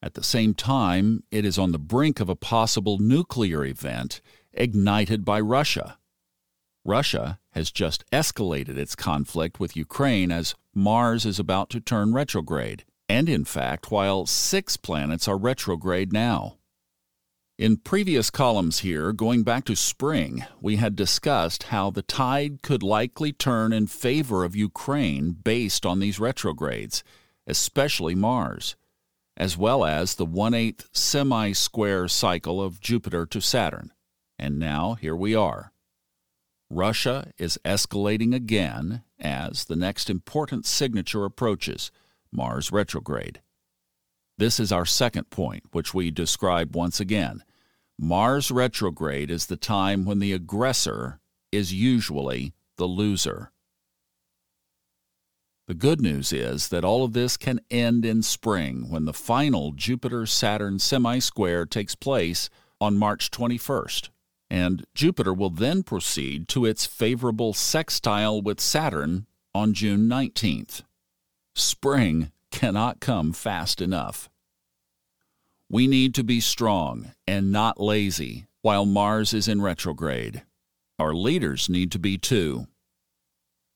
At 0.01 0.15
the 0.15 0.23
same 0.23 0.55
time, 0.55 1.23
it 1.29 1.45
is 1.45 1.59
on 1.59 1.71
the 1.71 1.79
brink 1.79 2.19
of 2.19 2.29
a 2.29 2.35
possible 2.35 2.97
nuclear 2.97 3.63
event 3.63 4.21
ignited 4.53 5.25
by 5.25 5.39
Russia. 5.39 5.97
Russia 6.85 7.39
has 7.51 7.71
just 7.71 8.03
escalated 8.11 8.77
its 8.77 8.95
conflict 8.95 9.59
with 9.59 9.77
Ukraine 9.77 10.31
as 10.31 10.55
Mars 10.75 11.25
is 11.25 11.39
about 11.39 11.69
to 11.69 11.79
turn 11.79 12.13
retrograde, 12.13 12.83
and 13.07 13.29
in 13.29 13.45
fact, 13.45 13.91
while 13.91 14.25
six 14.25 14.75
planets 14.75 15.27
are 15.27 15.37
retrograde 15.37 16.11
now. 16.11 16.57
In 17.57 17.77
previous 17.77 18.29
columns 18.31 18.79
here, 18.79 19.13
going 19.13 19.43
back 19.43 19.63
to 19.65 19.75
spring, 19.75 20.43
we 20.59 20.77
had 20.77 20.95
discussed 20.95 21.63
how 21.63 21.91
the 21.91 22.01
tide 22.01 22.63
could 22.63 22.81
likely 22.81 23.31
turn 23.31 23.71
in 23.71 23.87
favor 23.87 24.43
of 24.43 24.55
Ukraine 24.55 25.31
based 25.31 25.85
on 25.85 25.99
these 25.99 26.19
retrogrades, 26.19 27.03
especially 27.45 28.15
Mars, 28.15 28.75
as 29.37 29.55
well 29.55 29.85
as 29.85 30.15
the 30.15 30.25
1 30.25 30.53
8th 30.53 30.87
semi 30.91 31.51
square 31.53 32.07
cycle 32.07 32.61
of 32.61 32.81
Jupiter 32.81 33.27
to 33.27 33.39
Saturn. 33.39 33.92
And 34.43 34.59
now 34.59 34.95
here 34.95 35.15
we 35.15 35.33
are. 35.35 35.71
Russia 36.69 37.31
is 37.37 37.57
escalating 37.63 38.35
again 38.35 39.03
as 39.17 39.63
the 39.63 39.77
next 39.77 40.09
important 40.09 40.65
signature 40.65 41.23
approaches 41.23 41.91
Mars 42.29 42.69
retrograde. 42.69 43.39
This 44.37 44.59
is 44.59 44.69
our 44.69 44.85
second 44.85 45.29
point, 45.29 45.63
which 45.71 45.93
we 45.93 46.11
describe 46.11 46.75
once 46.75 46.99
again. 46.99 47.45
Mars 47.97 48.51
retrograde 48.51 49.31
is 49.31 49.45
the 49.45 49.55
time 49.55 50.03
when 50.03 50.19
the 50.19 50.33
aggressor 50.33 51.21
is 51.53 51.73
usually 51.73 52.53
the 52.75 52.85
loser. 52.85 53.53
The 55.69 55.73
good 55.73 56.01
news 56.01 56.33
is 56.33 56.67
that 56.67 56.83
all 56.83 57.05
of 57.05 57.13
this 57.13 57.37
can 57.37 57.61
end 57.71 58.03
in 58.03 58.21
spring 58.21 58.89
when 58.89 59.05
the 59.05 59.13
final 59.13 59.71
Jupiter 59.71 60.25
Saturn 60.25 60.79
semi 60.79 61.19
square 61.19 61.65
takes 61.65 61.95
place 61.95 62.49
on 62.81 62.97
March 62.97 63.31
21st 63.31 64.09
and 64.53 64.85
Jupiter 64.93 65.33
will 65.33 65.49
then 65.49 65.81
proceed 65.81 66.47
to 66.47 66.63
its 66.63 66.85
favorable 66.85 67.53
sextile 67.53 68.39
with 68.39 68.61
Saturn 68.61 69.25
on 69.55 69.73
June 69.73 70.01
19th. 70.01 70.83
Spring 71.55 72.31
cannot 72.51 72.99
come 72.99 73.33
fast 73.33 73.81
enough. 73.81 74.29
We 75.71 75.87
need 75.87 76.13
to 76.13 76.23
be 76.23 76.39
strong 76.39 77.13
and 77.25 77.51
not 77.51 77.79
lazy 77.79 78.45
while 78.61 78.85
Mars 78.85 79.33
is 79.33 79.47
in 79.47 79.59
retrograde. 79.59 80.43
Our 80.99 81.15
leaders 81.15 81.67
need 81.67 81.91
to 81.93 81.99
be 81.99 82.19
too. 82.19 82.67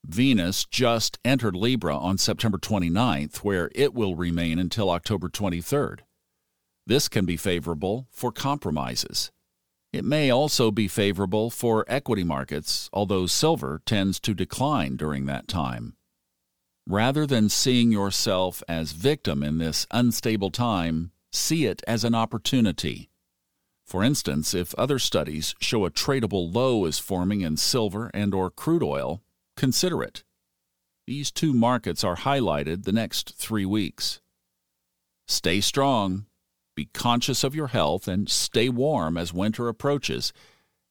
Venus 0.05 0.63
just 0.63 1.17
entered 1.25 1.55
Libra 1.55 1.97
on 1.97 2.19
September 2.19 2.59
29th, 2.59 3.37
where 3.37 3.71
it 3.73 3.95
will 3.95 4.15
remain 4.15 4.59
until 4.59 4.91
October 4.91 5.27
23rd. 5.27 6.01
This 6.85 7.09
can 7.09 7.25
be 7.25 7.35
favorable 7.35 8.05
for 8.11 8.31
compromises. 8.31 9.31
It 9.97 10.05
may 10.05 10.29
also 10.29 10.69
be 10.69 10.87
favorable 10.87 11.49
for 11.49 11.83
equity 11.87 12.23
markets, 12.23 12.87
although 12.93 13.25
silver 13.25 13.81
tends 13.83 14.19
to 14.19 14.35
decline 14.35 14.95
during 14.95 15.25
that 15.25 15.47
time. 15.47 15.95
Rather 16.85 17.25
than 17.25 17.49
seeing 17.49 17.91
yourself 17.91 18.61
as 18.67 18.91
victim 18.91 19.41
in 19.41 19.57
this 19.57 19.87
unstable 19.89 20.51
time, 20.51 21.13
see 21.31 21.65
it 21.65 21.81
as 21.87 22.03
an 22.03 22.13
opportunity. 22.13 23.09
For 23.87 24.03
instance, 24.03 24.53
if 24.53 24.75
other 24.75 24.99
studies 24.99 25.55
show 25.59 25.83
a 25.83 25.89
tradable 25.89 26.53
low 26.53 26.85
is 26.85 26.99
forming 26.99 27.41
in 27.41 27.57
silver 27.57 28.11
and 28.13 28.35
or 28.35 28.51
crude 28.51 28.83
oil, 28.83 29.23
consider 29.55 30.03
it. 30.03 30.23
These 31.07 31.31
two 31.31 31.53
markets 31.53 32.03
are 32.03 32.17
highlighted 32.17 32.83
the 32.83 32.91
next 32.91 33.33
3 33.33 33.65
weeks. 33.65 34.21
Stay 35.25 35.59
strong 35.59 36.26
be 36.77 36.85
conscious 36.93 37.43
of 37.43 37.55
your 37.55 37.69
health 37.69 38.07
and 38.07 38.29
stay 38.29 38.69
warm 38.69 39.17
as 39.17 39.33
winter 39.33 39.67
approaches. 39.67 40.31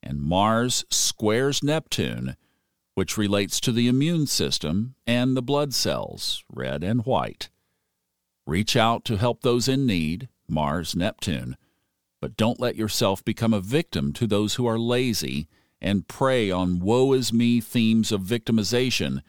And 0.02 0.20
Mars 0.20 0.84
squares 0.90 1.62
Neptune, 1.62 2.36
which 2.96 3.16
relates 3.16 3.60
to 3.60 3.70
the 3.70 3.86
immune 3.86 4.26
system 4.26 4.96
and 5.06 5.36
the 5.36 5.42
blood 5.42 5.72
cells, 5.72 6.42
red 6.52 6.82
and 6.82 7.06
white. 7.06 7.50
Reach 8.48 8.74
out 8.76 9.04
to 9.04 9.16
help 9.16 9.42
those 9.42 9.68
in 9.68 9.86
need, 9.86 10.28
Mars 10.48 10.96
Neptune, 10.96 11.56
but 12.20 12.36
don't 12.36 12.60
let 12.60 12.74
yourself 12.74 13.24
become 13.24 13.54
a 13.54 13.60
victim 13.60 14.12
to 14.14 14.26
those 14.26 14.54
who 14.54 14.66
are 14.66 14.78
lazy 14.80 15.46
and 15.80 16.08
prey 16.08 16.50
on 16.50 16.80
woe 16.80 17.12
is 17.12 17.32
me 17.32 17.60
themes 17.60 18.10
of 18.10 18.22
victimization 18.22 19.22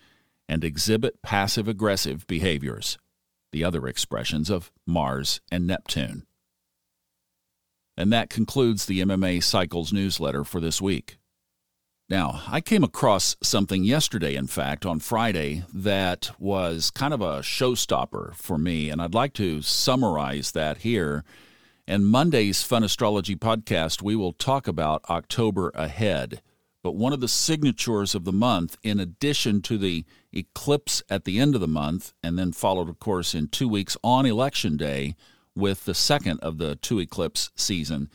and 0.50 0.64
exhibit 0.64 1.22
passive 1.22 1.68
aggressive 1.68 2.26
behaviors, 2.26 2.98
the 3.52 3.64
other 3.64 3.88
expressions 3.88 4.50
of 4.50 4.72
Mars 4.88 5.40
and 5.52 5.68
Neptune. 5.68 6.24
And 7.98 8.14
that 8.14 8.30
concludes 8.30 8.86
the 8.86 9.02
MMA 9.02 9.44
Cycles 9.44 9.92
newsletter 9.92 10.44
for 10.44 10.62
this 10.62 10.82
week. 10.82 11.18
Now, 12.10 12.44
I 12.48 12.62
came 12.62 12.86
across 12.86 13.36
something 13.44 13.84
yesterday, 13.84 14.36
in 14.36 14.48
fact, 14.48 14.86
on 14.86 15.00
Friday, 15.00 15.66
that 15.74 16.32
was 16.40 16.90
kind 16.90 17.14
of 17.14 17.20
a 17.20 17.40
showstopper 17.40 18.34
for 18.36 18.58
me, 18.58 18.90
and 18.90 19.02
I'd 19.02 19.14
like 19.14 19.34
to 19.34 19.62
summarize 19.62 20.52
that 20.52 20.78
here. 20.78 21.26
In 21.86 22.06
Monday's 22.06 22.64
Fun 22.64 22.84
Astrology 22.84 23.36
podcast, 23.36 24.02
we 24.02 24.16
will 24.16 24.32
talk 24.32 24.70
about 24.70 25.04
October 25.10 25.70
ahead. 25.76 26.42
But 26.82 26.96
one 26.96 27.12
of 27.12 27.20
the 27.20 27.28
signatures 27.28 28.16
of 28.16 28.24
the 28.24 28.32
month, 28.32 28.78
in 28.84 29.02
addition 29.02 29.62
to 29.64 29.78
the 29.78 30.06
eclipse 30.32 31.04
at 31.10 31.26
the 31.26 31.40
end 31.40 31.56
of 31.56 31.62
the 31.62 31.68
month, 31.68 32.14
and 32.24 32.40
then 32.40 32.54
followed, 32.54 32.88
of 32.88 33.00
course, 33.00 33.36
in 33.36 33.50
two 33.50 33.68
weeks 33.68 33.98
on 34.02 34.26
Election 34.26 34.78
Day, 34.78 35.16
with 35.58 35.86
the 35.86 35.94
second 35.94 36.40
of 36.42 36.58
the 36.58 36.76
two 36.76 37.00
eclipse 37.00 37.50
season, 37.56 38.10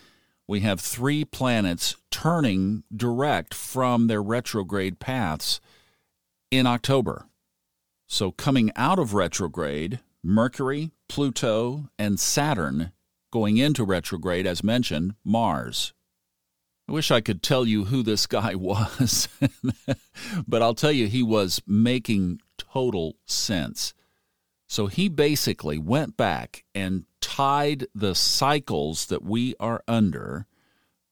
we 0.46 0.60
have 0.60 0.80
three 0.80 1.24
planets 1.24 1.96
turning 2.10 2.84
direct 2.94 3.54
from 3.54 4.06
their 4.06 4.22
retrograde 4.22 4.98
paths 4.98 5.60
in 6.50 6.66
October. 6.66 7.26
So, 8.06 8.30
coming 8.30 8.70
out 8.76 8.98
of 8.98 9.14
retrograde, 9.14 10.00
Mercury, 10.22 10.90
Pluto, 11.08 11.88
and 11.98 12.20
Saturn 12.20 12.92
going 13.32 13.56
into 13.56 13.84
retrograde, 13.84 14.46
as 14.46 14.62
mentioned, 14.62 15.14
Mars. 15.24 15.94
I 16.88 16.92
wish 16.92 17.10
I 17.10 17.20
could 17.20 17.42
tell 17.42 17.66
you 17.66 17.86
who 17.86 18.02
this 18.02 18.26
guy 18.26 18.54
was, 18.56 19.28
but 20.46 20.62
I'll 20.62 20.74
tell 20.74 20.92
you 20.92 21.06
he 21.06 21.22
was 21.22 21.62
making 21.66 22.40
total 22.58 23.16
sense. 23.26 23.94
So 24.68 24.86
he 24.86 25.08
basically 25.08 25.78
went 25.78 26.16
back 26.16 26.64
and 26.74 27.04
tied 27.22 27.86
the 27.94 28.14
cycles 28.14 29.06
that 29.06 29.22
we 29.22 29.54
are 29.58 29.82
under, 29.88 30.46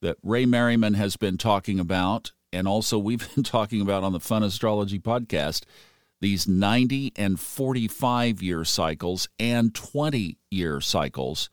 that 0.02 0.18
Ray 0.22 0.44
Merriman 0.44 0.94
has 0.94 1.16
been 1.16 1.38
talking 1.38 1.80
about, 1.80 2.32
And 2.52 2.68
also, 2.68 2.98
we've 2.98 3.26
been 3.34 3.44
talking 3.44 3.80
about 3.80 4.02
on 4.02 4.12
the 4.12 4.20
Fun 4.20 4.42
Astrology 4.42 4.98
podcast 4.98 5.64
these 6.20 6.46
90 6.46 7.12
and 7.16 7.40
45 7.40 8.42
year 8.42 8.64
cycles 8.64 9.28
and 9.38 9.74
20 9.74 10.36
year 10.50 10.80
cycles 10.80 11.48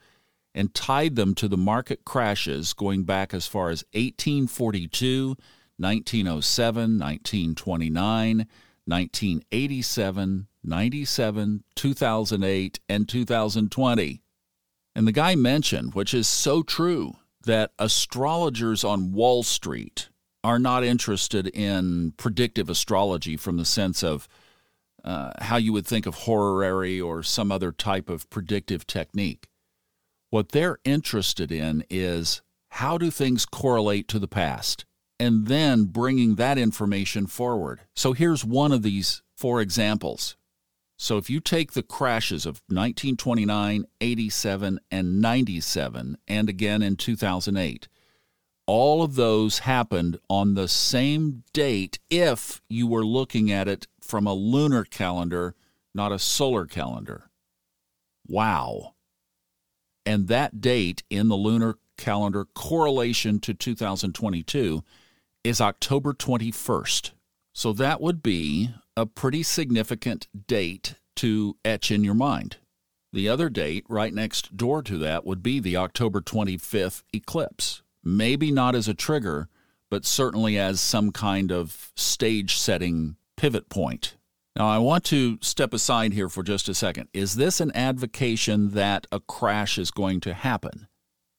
and 0.54 0.74
tied 0.74 1.16
them 1.16 1.36
to 1.36 1.48
the 1.48 1.58
market 1.58 2.04
crashes 2.04 2.74
going 2.74 3.04
back 3.04 3.34
as 3.34 3.48
far 3.48 3.70
as 3.70 3.84
1842, 3.94 5.38
1907, 5.78 7.00
1929, 7.00 8.38
1987, 8.86 10.48
97, 10.64 11.64
2008, 11.76 12.80
and 12.90 13.08
2020. 13.08 14.22
And 14.98 15.08
the 15.08 15.12
guy 15.12 15.36
mentioned, 15.36 15.94
which 15.94 16.12
is 16.12 16.28
so 16.28 16.64
true, 16.64 17.18
that 17.46 17.72
astrologers 17.78 18.84
on 18.84 19.14
Wall 19.14 19.44
Street 19.44 20.10
are 20.44 20.58
not 20.58 20.84
interested 20.84 21.46
in 21.46 22.14
predictive 22.18 22.68
astrology 22.68 23.38
from 23.38 23.58
the 23.58 23.64
sense 23.64 24.04
of 24.04 24.28
uh, 25.04 25.34
how 25.40 25.58
you 25.58 25.72
would 25.72 25.86
think 25.86 26.08
of 26.08 26.16
horary 26.16 27.00
or 27.00 27.22
some 27.22 27.52
other 27.52 27.72
type 27.72 28.10
of 28.10 28.28
predictive 28.32 28.88
technique. 28.88 29.48
What 30.32 30.50
they're 30.50 30.80
interested 30.84 31.52
in 31.52 31.84
is 31.92 32.42
how 32.70 32.98
do 32.98 33.12
things 33.12 33.46
correlate 33.46 34.08
to 34.08 34.18
the 34.18 34.28
past? 34.28 34.86
And 35.20 35.46
then 35.46 35.86
bringing 35.86 36.36
that 36.36 36.58
information 36.58 37.28
forward. 37.28 37.82
So 37.96 38.14
here's 38.14 38.44
one 38.44 38.72
of 38.72 38.82
these 38.82 39.22
four 39.36 39.62
examples. 39.62 40.38
So 40.98 41.18
if 41.18 41.30
you 41.30 41.40
take 41.40 41.74
the 41.74 41.84
crashes 41.84 42.46
of 42.46 42.62
1929, 42.68 43.86
87, 44.02 44.80
and 44.90 45.22
97, 45.22 46.18
and 46.28 46.50
again 46.50 46.82
in 46.82 46.96
2008, 46.96 47.88
all 48.66 49.04
of 49.04 49.16
those 49.16 49.60
happened 49.60 50.20
on 50.28 50.56
the 50.56 50.68
same 50.68 51.44
date 51.54 52.00
if 52.10 52.62
you 52.68 52.88
were 52.88 53.06
looking 53.06 53.52
at 53.52 53.68
it 53.68 53.88
from 54.02 54.26
a 54.26 54.34
lunar 54.34 54.84
calendar, 54.84 55.56
not 55.94 56.12
a 56.12 56.20
solar 56.20 56.66
calendar. 56.66 57.30
Wow. 58.28 58.96
And 60.06 60.28
that 60.28 60.60
date 60.60 61.04
in 61.10 61.28
the 61.28 61.36
lunar 61.36 61.76
calendar 61.98 62.46
correlation 62.46 63.40
to 63.42 63.54
2022 63.54 64.84
is 65.44 65.62
October 65.62 66.14
21st. 66.14 67.12
So 67.54 67.72
that 67.74 68.02
would 68.02 68.22
be 68.22 68.72
a 68.98 69.06
pretty 69.06 69.44
significant 69.44 70.28
date 70.48 70.96
to 71.16 71.56
etch 71.64 71.92
in 71.92 72.04
your 72.04 72.16
mind. 72.16 72.58
The 73.14 73.30
other 73.30 73.48
date 73.48 73.86
right 73.88 74.14
next 74.14 74.58
door 74.58 74.82
to 74.82 74.98
that 74.98 75.26
would 75.26 75.44
be 75.44 75.60
the 75.60 75.78
October 75.78 76.20
25th 76.20 77.04
eclipse. 77.14 77.84
Maybe 78.04 78.52
not 78.52 78.74
as 78.76 78.88
a 78.88 78.96
trigger, 78.96 79.50
but 79.92 80.04
certainly 80.04 80.58
as 80.58 80.82
some 80.82 81.12
kind 81.12 81.52
of 81.52 81.92
stage 81.96 82.58
setting 82.58 83.18
pivot 83.38 83.70
point. 83.70 84.16
Now, 84.56 84.68
I 84.68 84.80
want 84.80 85.04
to 85.06 85.38
step 85.42 85.74
aside 85.74 86.14
here 86.14 86.28
for 86.28 86.42
just 86.42 86.68
a 86.68 86.74
second. 86.74 87.10
Is 87.14 87.36
this 87.36 87.62
an 87.62 87.72
advocation 87.76 88.72
that 88.72 89.06
a 89.12 89.20
crash 89.20 89.78
is 89.78 89.92
going 89.92 90.22
to 90.22 90.34
happen? 90.34 90.88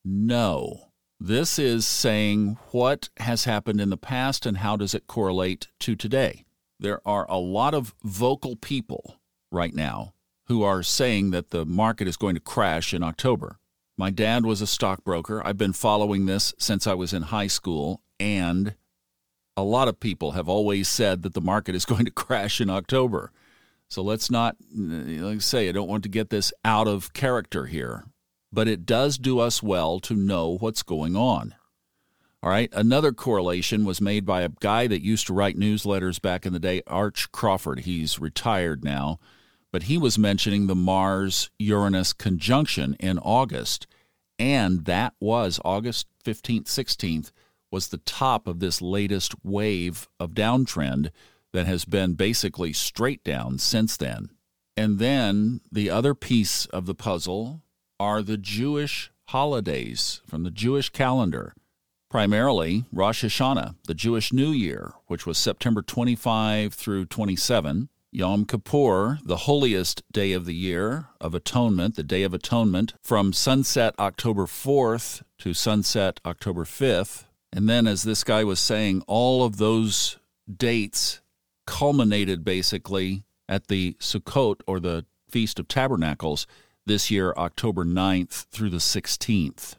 No. 0.04 0.92
This 1.18 1.58
is 1.58 1.84
saying 1.84 2.56
what 2.70 3.08
has 3.16 3.44
happened 3.44 3.80
in 3.80 3.90
the 3.90 3.96
past 3.96 4.46
and 4.46 4.58
how 4.58 4.76
does 4.76 4.94
it 4.94 5.08
correlate 5.08 5.66
to 5.80 5.96
today 5.96 6.44
there 6.78 7.00
are 7.06 7.26
a 7.28 7.38
lot 7.38 7.74
of 7.74 7.94
vocal 8.04 8.56
people 8.56 9.16
right 9.50 9.74
now 9.74 10.14
who 10.46 10.62
are 10.62 10.82
saying 10.82 11.30
that 11.30 11.50
the 11.50 11.66
market 11.66 12.08
is 12.08 12.16
going 12.16 12.34
to 12.34 12.40
crash 12.40 12.94
in 12.94 13.02
October. 13.02 13.58
My 13.96 14.10
dad 14.10 14.46
was 14.46 14.62
a 14.62 14.66
stockbroker. 14.66 15.44
I've 15.44 15.58
been 15.58 15.72
following 15.72 16.26
this 16.26 16.54
since 16.58 16.86
I 16.86 16.94
was 16.94 17.12
in 17.12 17.22
high 17.22 17.48
school, 17.48 18.00
and 18.20 18.74
a 19.56 19.62
lot 19.62 19.88
of 19.88 20.00
people 20.00 20.32
have 20.32 20.48
always 20.48 20.88
said 20.88 21.22
that 21.22 21.34
the 21.34 21.40
market 21.40 21.74
is 21.74 21.84
going 21.86 22.04
to 22.04 22.10
crash 22.10 22.60
in 22.60 22.70
October. 22.70 23.32
So 23.88 24.02
let's 24.02 24.30
not, 24.30 24.56
like 24.72 25.36
I 25.36 25.38
say, 25.38 25.68
I 25.68 25.72
don't 25.72 25.88
want 25.88 26.02
to 26.04 26.08
get 26.08 26.30
this 26.30 26.52
out 26.64 26.86
of 26.86 27.12
character 27.12 27.66
here, 27.66 28.04
but 28.52 28.68
it 28.68 28.86
does 28.86 29.18
do 29.18 29.38
us 29.38 29.62
well 29.62 29.98
to 30.00 30.14
know 30.14 30.56
what's 30.58 30.82
going 30.82 31.16
on. 31.16 31.54
All 32.42 32.50
right. 32.50 32.70
Another 32.72 33.12
correlation 33.12 33.84
was 33.84 34.00
made 34.00 34.24
by 34.24 34.42
a 34.42 34.48
guy 34.48 34.86
that 34.86 35.02
used 35.02 35.26
to 35.26 35.34
write 35.34 35.58
newsletters 35.58 36.22
back 36.22 36.46
in 36.46 36.52
the 36.52 36.60
day, 36.60 36.82
Arch 36.86 37.32
Crawford. 37.32 37.80
He's 37.80 38.20
retired 38.20 38.84
now, 38.84 39.18
but 39.72 39.84
he 39.84 39.98
was 39.98 40.18
mentioning 40.18 40.66
the 40.66 40.76
Mars 40.76 41.50
Uranus 41.58 42.12
conjunction 42.12 42.94
in 43.00 43.18
August. 43.18 43.88
And 44.38 44.84
that 44.84 45.14
was 45.20 45.58
August 45.64 46.06
15th, 46.24 46.66
16th, 46.66 47.32
was 47.72 47.88
the 47.88 47.98
top 47.98 48.46
of 48.46 48.60
this 48.60 48.80
latest 48.80 49.34
wave 49.44 50.08
of 50.20 50.30
downtrend 50.30 51.10
that 51.52 51.66
has 51.66 51.84
been 51.84 52.14
basically 52.14 52.72
straight 52.72 53.24
down 53.24 53.58
since 53.58 53.96
then. 53.96 54.30
And 54.76 55.00
then 55.00 55.60
the 55.72 55.90
other 55.90 56.14
piece 56.14 56.66
of 56.66 56.86
the 56.86 56.94
puzzle 56.94 57.62
are 57.98 58.22
the 58.22 58.38
Jewish 58.38 59.10
holidays 59.30 60.20
from 60.24 60.44
the 60.44 60.52
Jewish 60.52 60.90
calendar 60.90 61.52
primarily 62.08 62.84
Rosh 62.92 63.24
Hashanah, 63.24 63.76
the 63.86 63.94
Jewish 63.94 64.32
New 64.32 64.50
Year, 64.50 64.92
which 65.06 65.26
was 65.26 65.38
September 65.38 65.82
25 65.82 66.74
through 66.74 67.06
27. 67.06 67.88
Yom 68.10 68.46
Kippur, 68.46 69.18
the 69.22 69.36
holiest 69.36 70.02
day 70.10 70.32
of 70.32 70.46
the 70.46 70.54
year 70.54 71.08
of 71.20 71.34
atonement, 71.34 71.94
the 71.94 72.02
Day 72.02 72.22
of 72.22 72.32
Atonement, 72.32 72.94
from 73.02 73.34
sunset 73.34 73.94
October 73.98 74.46
4th 74.46 75.22
to 75.38 75.52
sunset 75.52 76.18
October 76.24 76.64
5th. 76.64 77.24
And 77.52 77.68
then, 77.68 77.86
as 77.86 78.04
this 78.04 78.24
guy 78.24 78.44
was 78.44 78.60
saying, 78.60 79.02
all 79.06 79.44
of 79.44 79.58
those 79.58 80.18
dates 80.54 81.20
culminated 81.66 82.44
basically 82.44 83.24
at 83.46 83.68
the 83.68 83.94
Sukkot 84.00 84.62
or 84.66 84.80
the 84.80 85.04
Feast 85.28 85.58
of 85.58 85.68
Tabernacles 85.68 86.46
this 86.86 87.10
year, 87.10 87.34
October 87.36 87.84
9th 87.84 88.46
through 88.50 88.70
the 88.70 88.78
16th 88.78 89.76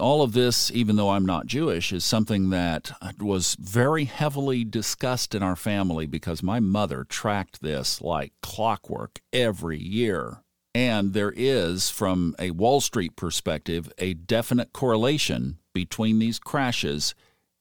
all 0.00 0.22
of 0.22 0.32
this, 0.32 0.70
even 0.70 0.96
though 0.96 1.10
I'm 1.10 1.26
not 1.26 1.46
Jewish, 1.46 1.92
is 1.92 2.04
something 2.04 2.50
that 2.50 2.92
was 3.18 3.56
very 3.60 4.04
heavily 4.04 4.64
discussed 4.64 5.34
in 5.34 5.42
our 5.42 5.56
family 5.56 6.06
because 6.06 6.42
my 6.42 6.60
mother 6.60 7.04
tracked 7.04 7.60
this 7.60 8.00
like 8.00 8.32
clockwork 8.42 9.20
every 9.32 9.78
year. 9.78 10.42
And 10.74 11.12
there 11.12 11.32
is, 11.36 11.90
from 11.90 12.34
a 12.38 12.50
Wall 12.50 12.80
Street 12.80 13.14
perspective, 13.14 13.92
a 13.98 14.14
definite 14.14 14.72
correlation 14.72 15.58
between 15.72 16.18
these 16.18 16.38
crashes 16.38 17.14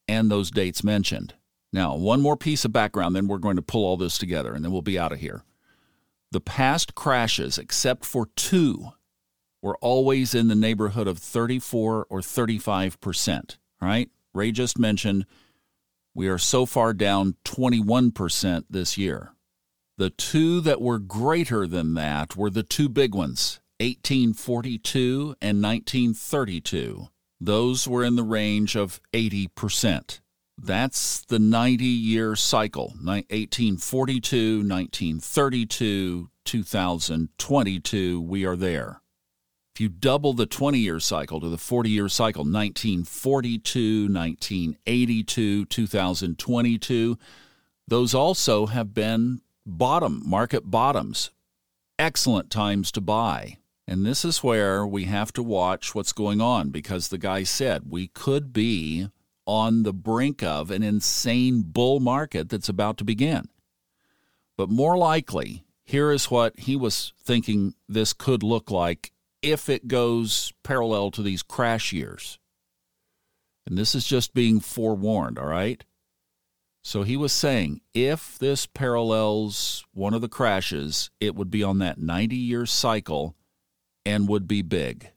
and 0.07 0.31
those 0.31 0.49
dates 0.49 0.83
mentioned. 0.83 1.35
Now, 1.71 1.95
one 1.95 2.21
more 2.21 2.37
piece 2.37 2.65
of 2.65 2.71
background, 2.71 3.15
then 3.15 3.27
we're 3.27 3.37
going 3.37 3.55
to 3.55 3.61
pull 3.61 3.85
all 3.85 3.97
this 3.97 4.17
together 4.17 4.53
and 4.53 4.63
then 4.63 4.71
we'll 4.71 4.81
be 4.81 4.97
out 4.97 5.11
of 5.11 5.19
here. 5.19 5.43
The 6.31 6.41
past 6.41 6.95
crashes, 6.95 7.57
except 7.57 8.05
for 8.05 8.27
two, 8.35 8.93
we're 9.63 9.77
always 9.77 10.35
in 10.35 10.49
the 10.49 10.55
neighborhood 10.55 11.07
of 11.07 11.17
34 11.17 12.05
or 12.09 12.21
35 12.21 12.99
percent. 12.99 13.57
Right? 13.81 14.09
Ray 14.33 14.51
just 14.51 14.77
mentioned 14.77 15.25
we 16.13 16.27
are 16.27 16.37
so 16.37 16.65
far 16.67 16.93
down 16.93 17.37
21 17.45 18.11
percent 18.11 18.65
this 18.69 18.97
year. 18.97 19.31
The 19.97 20.09
two 20.09 20.59
that 20.61 20.81
were 20.81 20.99
greater 20.99 21.65
than 21.65 21.93
that 21.93 22.35
were 22.35 22.49
the 22.49 22.63
two 22.63 22.89
big 22.89 23.15
ones, 23.15 23.61
1842 23.79 25.35
and 25.41 25.63
1932. 25.63 27.07
Those 27.39 27.87
were 27.87 28.03
in 28.03 28.15
the 28.15 28.23
range 28.23 28.75
of 28.75 28.99
80 29.13 29.47
percent. 29.49 30.19
That's 30.57 31.21
the 31.21 31.39
90 31.39 31.85
year 31.85 32.35
cycle 32.35 32.93
1842, 33.01 34.57
1932, 34.57 36.29
2022. 36.43 38.21
We 38.21 38.45
are 38.45 38.55
there. 38.57 39.02
If 39.73 39.81
you 39.81 39.89
double 39.89 40.33
the 40.33 40.45
20 40.45 40.77
year 40.77 40.99
cycle 40.99 41.39
to 41.39 41.49
the 41.49 41.57
40 41.57 41.89
year 41.89 42.07
cycle, 42.07 42.43
1942, 42.43 44.03
1982, 44.03 45.65
2022, 45.65 47.17
those 47.87 48.13
also 48.13 48.67
have 48.67 48.93
been 48.93 49.41
bottom, 49.65 50.21
market 50.23 50.69
bottoms. 50.69 51.31
Excellent 51.97 52.51
times 52.51 52.91
to 52.91 53.01
buy. 53.01 53.57
And 53.87 54.05
this 54.05 54.23
is 54.23 54.43
where 54.43 54.85
we 54.85 55.05
have 55.05 55.33
to 55.33 55.43
watch 55.43 55.95
what's 55.95 56.13
going 56.13 56.39
on 56.39 56.69
because 56.69 57.07
the 57.07 57.17
guy 57.17 57.41
said 57.41 57.89
we 57.89 58.07
could 58.07 58.53
be 58.53 59.09
on 59.47 59.81
the 59.81 59.93
brink 59.93 60.43
of 60.43 60.69
an 60.69 60.83
insane 60.83 61.63
bull 61.63 61.99
market 61.99 62.47
that's 62.47 62.69
about 62.69 62.97
to 62.97 63.03
begin. 63.03 63.49
But 64.55 64.69
more 64.69 64.97
likely, 64.97 65.63
here 65.83 66.11
is 66.11 66.29
what 66.29 66.59
he 66.59 66.75
was 66.75 67.11
thinking 67.23 67.73
this 67.89 68.13
could 68.13 68.43
look 68.43 68.69
like 68.69 69.12
if 69.43 69.69
it 69.69 69.87
goes 69.87 70.53
parallel 70.63 71.11
to 71.11 71.21
these 71.21 71.43
crash 71.43 71.93
years. 71.93 72.39
And 73.65 73.77
this 73.77 73.93
is 73.95 74.05
just 74.07 74.33
being 74.33 74.59
forewarned, 74.59 75.37
all 75.37 75.47
right? 75.47 75.83
So 76.83 77.03
he 77.03 77.15
was 77.15 77.31
saying 77.31 77.81
if 77.93 78.37
this 78.39 78.65
parallels 78.65 79.85
one 79.93 80.13
of 80.13 80.21
the 80.21 80.27
crashes, 80.27 81.09
it 81.21 81.33
would 81.35 81.49
be 81.49 81.63
on 81.63 81.79
that 81.79 81.97
90 81.97 82.35
year 82.35 82.65
cycle 82.65 83.35
and 84.05 84.27
would 84.27 84.47
be 84.47 84.61
big. 84.61 85.11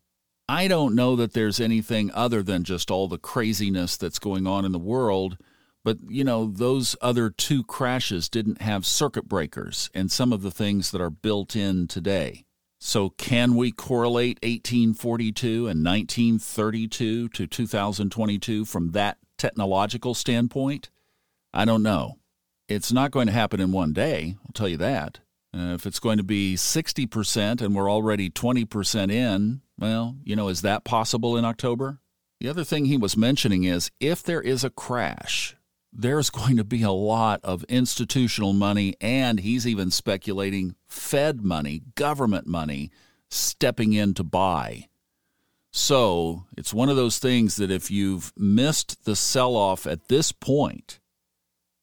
I 0.48 0.68
don't 0.68 0.94
know 0.94 1.16
that 1.16 1.32
there's 1.32 1.58
anything 1.58 2.12
other 2.14 2.40
than 2.40 2.62
just 2.62 2.88
all 2.88 3.08
the 3.08 3.18
craziness 3.18 3.96
that's 3.96 4.20
going 4.20 4.46
on 4.46 4.64
in 4.64 4.70
the 4.70 4.78
world, 4.78 5.38
But, 5.86 5.98
you 6.08 6.24
know, 6.24 6.46
those 6.46 6.96
other 7.00 7.30
two 7.30 7.62
crashes 7.62 8.28
didn't 8.28 8.60
have 8.60 8.84
circuit 8.84 9.28
breakers 9.28 9.90
and 9.94 10.10
some 10.10 10.32
of 10.32 10.42
the 10.42 10.50
things 10.50 10.90
that 10.90 11.00
are 11.00 11.10
built 11.10 11.54
in 11.54 11.86
today. 11.86 12.45
So, 12.78 13.10
can 13.10 13.54
we 13.54 13.72
correlate 13.72 14.38
1842 14.42 15.66
and 15.66 15.84
1932 15.84 17.28
to 17.30 17.46
2022 17.46 18.64
from 18.64 18.90
that 18.92 19.18
technological 19.38 20.14
standpoint? 20.14 20.90
I 21.54 21.64
don't 21.64 21.82
know. 21.82 22.18
It's 22.68 22.92
not 22.92 23.12
going 23.12 23.28
to 23.28 23.32
happen 23.32 23.60
in 23.60 23.72
one 23.72 23.92
day, 23.92 24.36
I'll 24.44 24.52
tell 24.52 24.68
you 24.68 24.76
that. 24.76 25.20
Uh, 25.56 25.72
if 25.72 25.86
it's 25.86 26.00
going 26.00 26.18
to 26.18 26.24
be 26.24 26.54
60% 26.54 27.62
and 27.62 27.74
we're 27.74 27.90
already 27.90 28.28
20% 28.28 29.10
in, 29.10 29.62
well, 29.78 30.16
you 30.22 30.36
know, 30.36 30.48
is 30.48 30.62
that 30.62 30.84
possible 30.84 31.36
in 31.36 31.44
October? 31.44 32.00
The 32.40 32.48
other 32.48 32.64
thing 32.64 32.84
he 32.84 32.98
was 32.98 33.16
mentioning 33.16 33.64
is 33.64 33.90
if 33.98 34.22
there 34.22 34.42
is 34.42 34.64
a 34.64 34.70
crash, 34.70 35.55
there's 35.98 36.30
going 36.30 36.56
to 36.58 36.64
be 36.64 36.82
a 36.82 36.90
lot 36.90 37.40
of 37.42 37.64
institutional 37.64 38.52
money, 38.52 38.94
and 39.00 39.40
he's 39.40 39.66
even 39.66 39.90
speculating 39.90 40.76
Fed 40.88 41.42
money, 41.42 41.82
government 41.94 42.46
money, 42.46 42.90
stepping 43.30 43.92
in 43.94 44.14
to 44.14 44.24
buy. 44.24 44.88
So 45.72 46.44
it's 46.56 46.74
one 46.74 46.88
of 46.88 46.96
those 46.96 47.18
things 47.18 47.56
that 47.56 47.70
if 47.70 47.90
you've 47.90 48.32
missed 48.36 49.04
the 49.04 49.16
sell 49.16 49.56
off 49.56 49.86
at 49.86 50.08
this 50.08 50.32
point 50.32 51.00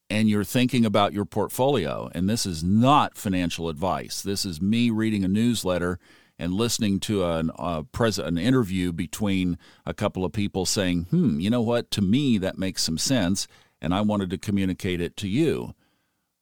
and 0.09 0.29
you're 0.29 0.43
thinking 0.43 0.85
about 0.85 1.13
your 1.13 1.25
portfolio, 1.25 2.09
and 2.13 2.29
this 2.29 2.45
is 2.45 2.63
not 2.63 3.17
financial 3.17 3.69
advice, 3.69 4.21
this 4.21 4.45
is 4.45 4.61
me 4.61 4.89
reading 4.89 5.23
a 5.23 5.27
newsletter 5.27 5.99
and 6.39 6.53
listening 6.53 6.99
to 6.99 7.23
an, 7.23 7.51
uh, 7.57 7.83
pres- 7.91 8.19
an 8.19 8.37
interview 8.37 8.91
between 8.91 9.57
a 9.85 9.93
couple 9.93 10.25
of 10.25 10.33
people 10.33 10.65
saying, 10.65 11.05
hmm, 11.09 11.39
you 11.39 11.49
know 11.49 11.61
what, 11.61 11.91
to 11.91 12.01
me 12.01 12.37
that 12.39 12.57
makes 12.57 12.83
some 12.83 12.97
sense 12.97 13.47
and 13.83 13.93
I 13.93 14.01
wanted 14.01 14.29
to 14.31 14.37
communicate 14.37 15.01
it 15.01 15.15
to 15.17 15.27
you. 15.27 15.75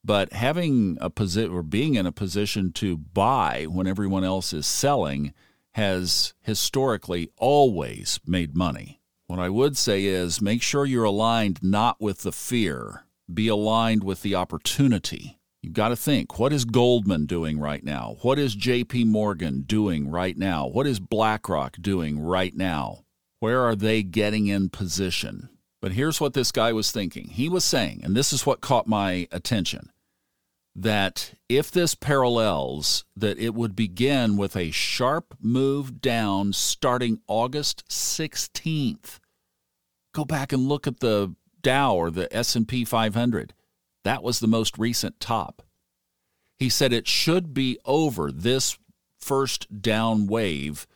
But 0.03 0.33
having 0.33 0.97
a 1.01 1.09
position 1.09 1.51
or 1.51 1.63
being 1.63 1.95
in 1.95 2.05
a 2.05 2.11
position 2.11 2.71
to 2.73 2.97
buy 2.97 3.65
when 3.69 3.87
everyone 3.87 4.23
else 4.23 4.53
is 4.53 4.65
selling 4.65 5.33
has 5.73 6.33
historically 6.41 7.29
always 7.37 8.19
made 8.25 8.55
money. 8.55 8.99
What 9.27 9.39
I 9.39 9.49
would 9.49 9.77
say 9.77 10.05
is 10.05 10.41
make 10.41 10.61
sure 10.61 10.85
you're 10.85 11.05
aligned 11.05 11.63
not 11.63 12.01
with 12.01 12.23
the 12.23 12.31
fear, 12.31 13.05
be 13.31 13.47
aligned 13.47 14.03
with 14.03 14.23
the 14.23 14.35
opportunity. 14.35 15.39
You've 15.61 15.73
got 15.73 15.89
to 15.89 15.95
think 15.95 16.39
what 16.39 16.51
is 16.51 16.65
Goldman 16.65 17.27
doing 17.27 17.59
right 17.59 17.83
now? 17.83 18.17
What 18.23 18.39
is 18.39 18.55
JP 18.55 19.05
Morgan 19.05 19.61
doing 19.61 20.09
right 20.09 20.35
now? 20.35 20.67
What 20.67 20.87
is 20.87 20.99
BlackRock 20.99 21.77
doing 21.79 22.19
right 22.19 22.55
now? 22.55 23.05
Where 23.39 23.61
are 23.61 23.75
they 23.75 24.03
getting 24.03 24.47
in 24.47 24.69
position? 24.69 25.49
But 25.81 25.93
here's 25.93 26.21
what 26.21 26.33
this 26.33 26.51
guy 26.51 26.71
was 26.73 26.91
thinking. 26.91 27.29
He 27.29 27.49
was 27.49 27.65
saying, 27.65 28.01
and 28.03 28.15
this 28.15 28.31
is 28.31 28.45
what 28.45 28.61
caught 28.61 28.87
my 28.87 29.27
attention, 29.31 29.91
that 30.75 31.33
if 31.49 31.71
this 31.71 31.95
parallels, 31.95 33.03
that 33.15 33.39
it 33.39 33.55
would 33.55 33.75
begin 33.75 34.37
with 34.37 34.55
a 34.55 34.71
sharp 34.71 35.35
move 35.41 35.99
down 35.99 36.53
starting 36.53 37.19
August 37.27 37.83
16th. 37.89 39.19
Go 40.13 40.23
back 40.23 40.53
and 40.53 40.69
look 40.69 40.85
at 40.85 40.99
the 40.99 41.35
Dow 41.61 41.95
or 41.95 42.11
the 42.11 42.33
S&P 42.35 42.85
500. 42.85 43.53
That 44.03 44.23
was 44.23 44.39
the 44.39 44.47
most 44.47 44.77
recent 44.77 45.19
top. 45.19 45.61
He 46.57 46.69
said 46.69 46.93
it 46.93 47.07
should 47.07 47.53
be 47.53 47.79
over 47.85 48.31
this 48.31 48.77
first 49.19 49.81
down 49.81 50.27
wave 50.27 50.87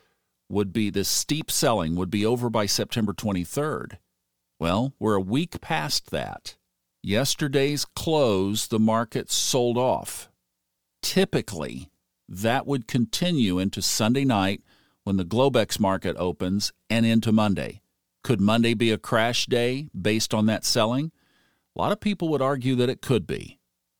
would 0.49 0.71
be 0.71 0.89
the 0.89 1.03
steep 1.03 1.49
selling 1.49 1.95
would 1.95 2.11
be 2.11 2.25
over 2.25 2.49
by 2.49 2.65
September 2.65 3.13
23rd. 3.13 3.97
Well, 4.59 4.93
we're 4.99 5.15
a 5.15 5.21
week 5.21 5.59
past 5.61 6.11
that. 6.11 6.55
Yesterday's 7.03 7.85
close, 7.85 8.67
the 8.67 8.79
market 8.79 9.29
sold 9.29 9.77
off. 9.77 10.29
Typically, 11.01 11.89
that 12.27 12.65
would 12.65 12.87
continue 12.87 13.59
into 13.59 13.81
Sunday 13.81 14.25
night 14.25 14.63
when 15.03 15.17
the 15.17 15.25
Globex 15.25 15.79
market 15.79 16.15
opens 16.17 16.73
and 16.89 17.05
into 17.05 17.31
Monday. 17.31 17.81
Could 18.23 18.41
Monday 18.41 18.73
be 18.73 18.91
a 18.91 18.97
crash 18.97 19.45
day 19.45 19.89
based 19.99 20.33
on 20.33 20.47
that 20.47 20.65
selling? 20.65 21.11
A 21.75 21.79
lot 21.79 21.91
of 21.91 21.99
people 21.99 22.29
would 22.29 22.41
argue 22.41 22.75
that 22.75 22.89
it 22.89 23.01
could 23.01 23.27
be. 23.27 23.59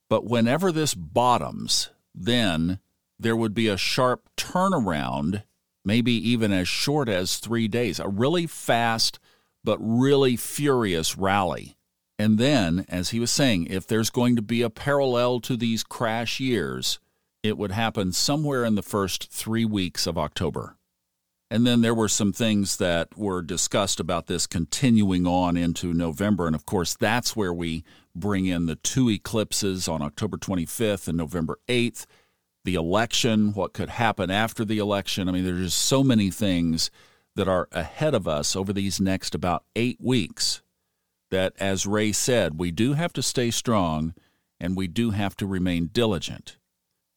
But 0.10 0.26
whenever 0.26 0.72
this 0.72 0.96
bottoms, 0.96 1.92
then 2.16 2.80
there 3.20 3.36
would 3.36 3.54
be 3.54 3.68
a 3.68 3.78
sharp 3.78 4.30
turnaround, 4.38 5.44
maybe 5.84 6.14
even 6.14 6.52
as 6.52 6.68
short 6.68 7.10
as 7.10 7.38
three 7.38 7.68
days, 7.68 8.00
a 8.00 8.08
really 8.08 8.48
fast 8.48 9.20
but 9.66 9.78
really 9.82 10.38
furious 10.38 11.18
rally. 11.18 11.76
And 12.18 12.38
then, 12.38 12.86
as 12.88 13.10
he 13.10 13.20
was 13.20 13.32
saying, 13.32 13.68
if 13.70 13.86
there's 13.86 14.10
going 14.10 14.38
to 14.38 14.42
be 14.42 14.62
a 14.62 14.70
parallel 14.70 15.42
to 15.42 15.58
these 15.58 15.84
crash 15.84 16.40
years, 16.40 17.00
it 17.44 17.58
would 17.58 17.72
happen 17.72 18.14
somewhere 18.14 18.64
in 18.64 18.76
the 18.76 18.82
first 18.82 19.30
three 19.32 19.66
weeks 19.66 20.08
of 20.08 20.18
October. 20.18 20.78
And 21.52 21.68
then 21.68 21.82
there 21.82 21.94
were 21.94 22.10
some 22.10 22.34
things 22.34 22.78
that 22.78 23.18
were 23.18 23.42
discussed 23.42 24.00
about 24.00 24.28
this 24.28 24.48
continuing 24.48 25.28
on 25.28 25.58
into 25.58 25.94
November. 25.94 26.48
And 26.48 26.56
of 26.56 26.66
course, 26.66 26.96
that's 26.96 27.36
where 27.36 27.54
we 27.54 27.84
bring 28.16 28.46
in 28.46 28.66
the 28.66 28.78
two 28.78 29.10
eclipses 29.10 29.88
on 29.88 30.02
October 30.02 30.38
25th 30.38 31.08
and 31.08 31.18
November 31.18 31.60
8th, 31.68 32.06
the 32.64 32.76
election, 32.76 33.54
what 33.54 33.74
could 33.74 33.90
happen 33.90 34.32
after 34.32 34.66
the 34.66 34.80
election. 34.80 35.30
I 35.30 35.34
mean, 35.34 35.46
there's 35.46 35.66
just 35.66 35.86
so 35.86 36.04
many 36.04 36.32
things 36.32 36.90
that 37.36 37.48
are 37.48 37.68
ahead 37.72 38.14
of 38.14 38.28
us 38.28 38.56
over 38.56 38.72
these 38.72 39.00
next 39.00 39.36
about 39.36 39.64
eight 39.76 40.00
weeks 40.02 40.62
that, 41.32 41.54
as 41.60 41.86
Ray 41.86 42.12
said, 42.12 42.60
we 42.60 42.72
do 42.72 42.94
have 42.94 43.14
to 43.14 43.22
stay 43.22 43.52
strong 43.52 44.14
and 44.60 44.76
we 44.76 44.88
do 44.88 45.12
have 45.12 45.36
to 45.38 45.46
remain 45.46 45.90
diligent. 45.92 46.58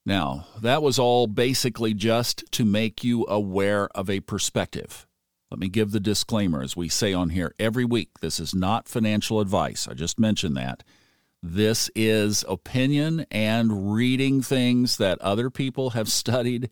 Now, 0.04 0.46
that 0.60 0.82
was 0.82 0.98
all 0.98 1.26
basically 1.26 1.94
just 1.94 2.44
to 2.52 2.64
make 2.64 3.04
you 3.04 3.26
aware 3.28 3.88
of 3.94 4.08
a 4.08 4.20
perspective. 4.20 5.06
Let 5.50 5.60
me 5.60 5.68
give 5.68 5.92
the 5.92 6.00
disclaimer 6.00 6.62
as 6.62 6.76
we 6.76 6.88
say 6.88 7.12
on 7.12 7.30
here 7.30 7.54
every 7.58 7.84
week 7.84 8.20
this 8.20 8.40
is 8.40 8.54
not 8.54 8.88
financial 8.88 9.40
advice. 9.40 9.86
I 9.86 9.94
just 9.94 10.18
mentioned 10.18 10.56
that. 10.56 10.82
This 11.42 11.90
is 11.94 12.44
opinion 12.48 13.26
and 13.30 13.94
reading 13.94 14.42
things 14.42 14.96
that 14.96 15.20
other 15.20 15.50
people 15.50 15.90
have 15.90 16.08
studied 16.10 16.70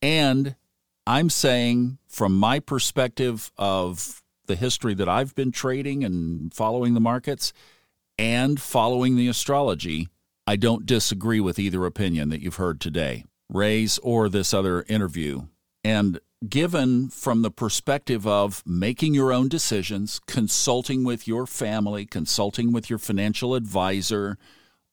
and 0.00 0.56
I'm 1.06 1.30
saying, 1.30 1.98
from 2.06 2.38
my 2.38 2.60
perspective 2.60 3.50
of 3.58 4.22
the 4.46 4.54
history 4.54 4.94
that 4.94 5.08
I've 5.08 5.34
been 5.34 5.50
trading 5.50 6.04
and 6.04 6.52
following 6.54 6.94
the 6.94 7.00
markets 7.00 7.52
and 8.18 8.60
following 8.60 9.16
the 9.16 9.28
astrology, 9.28 10.08
I 10.46 10.56
don't 10.56 10.86
disagree 10.86 11.40
with 11.40 11.58
either 11.58 11.86
opinion 11.86 12.28
that 12.28 12.40
you've 12.40 12.56
heard 12.56 12.80
today, 12.80 13.24
Ray's 13.48 13.98
or 13.98 14.28
this 14.28 14.54
other 14.54 14.84
interview. 14.88 15.46
And 15.82 16.20
given 16.48 17.08
from 17.08 17.42
the 17.42 17.50
perspective 17.50 18.24
of 18.24 18.62
making 18.64 19.14
your 19.14 19.32
own 19.32 19.48
decisions, 19.48 20.20
consulting 20.26 21.02
with 21.02 21.26
your 21.26 21.46
family, 21.46 22.06
consulting 22.06 22.72
with 22.72 22.88
your 22.88 22.98
financial 22.98 23.56
advisor, 23.56 24.38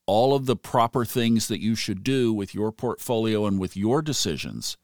all 0.07 0.33
of 0.33 0.47
the 0.47 0.55
proper 0.55 1.05
things 1.05 1.47
that 1.49 1.61
you 1.61 1.75
should 1.75 2.03
do 2.03 2.33
with 2.33 2.55
your 2.55 2.71
portfolio 2.71 3.45
and 3.45 3.59
with 3.59 3.77
your 3.77 4.01
decisions 4.01 4.75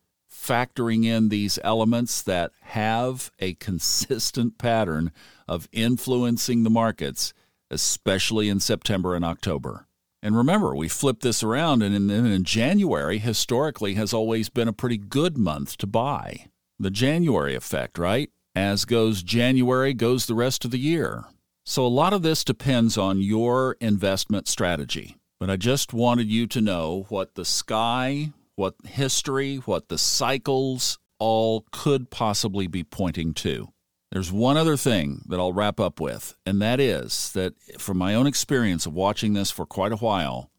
factoring 0.46 1.06
in 1.06 1.30
these 1.30 1.58
elements 1.64 2.22
that 2.24 2.52
have 2.62 3.32
a 3.40 3.54
consistent 3.56 4.58
pattern 4.58 5.12
of 5.48 5.68
influencing 5.72 6.64
the 6.64 6.70
markets, 6.70 7.34
especially 7.72 8.50
in 8.50 8.60
September 8.60 9.16
and 9.16 9.26
October. 9.26 9.88
And 10.22 10.36
remember, 10.36 10.76
we 10.76 10.88
flip 10.88 11.20
this 11.20 11.44
around, 11.44 11.84
and 11.84 11.96
in, 11.96 12.10
in, 12.10 12.44
January 12.44 13.20
historically 13.20 13.94
has 13.94 14.14
always 14.14 14.50
been 14.50 14.68
a 14.68 14.74
pretty 14.74 14.98
good 14.98 15.38
month 15.38 15.78
to 15.78 15.88
buy. 15.88 16.48
The 16.80 16.90
January 16.90 17.56
effect, 17.56 17.98
right? 17.98 18.32
As 18.56 18.86
goes 18.86 19.22
January, 19.22 19.94
goes 19.94 20.26
the 20.26 20.36
rest 20.36 20.66
of 20.66 20.72
the 20.72 20.80
year. 20.80 21.26
So 21.64 21.86
a 21.86 21.88
lot 21.88 22.14
of 22.14 22.22
this 22.22 22.44
depends 22.44 22.98
on 22.98 23.22
your 23.22 23.78
investment 23.80 24.48
strategy. 24.48 25.16
But 25.40 25.50
I 25.50 25.58
just 25.58 25.94
wanted 25.94 26.32
you 26.32 26.48
to 26.48 26.62
know 26.62 27.06
what 27.10 27.36
the 27.36 27.46
sky 27.46 28.32
what 28.56 28.76
history, 28.86 29.58
what 29.58 29.90
the 29.90 29.98
cycles 29.98 30.98
all 31.20 31.66
could 31.72 32.10
possibly 32.10 32.68
be 32.68 32.84
pointing 32.84 33.34
to. 33.34 33.70
There's 34.12 34.32
one 34.32 34.56
other 34.56 34.78
thing 34.78 35.24
that 35.28 35.40
I'll 35.40 35.54
wrap 35.54 35.80
up 35.80 36.00
with, 36.00 36.36
and 36.46 36.62
that 36.62 36.80
is 36.80 37.32
that 37.34 37.54
from 37.80 37.98
my 37.98 38.16
own 38.16 38.28
experience 38.28 38.86
of 38.86 38.94
watching 38.94 39.34
this 39.34 39.52
for 39.52 39.66
quite 39.66 39.92
a 39.92 39.98
while, 39.98 40.50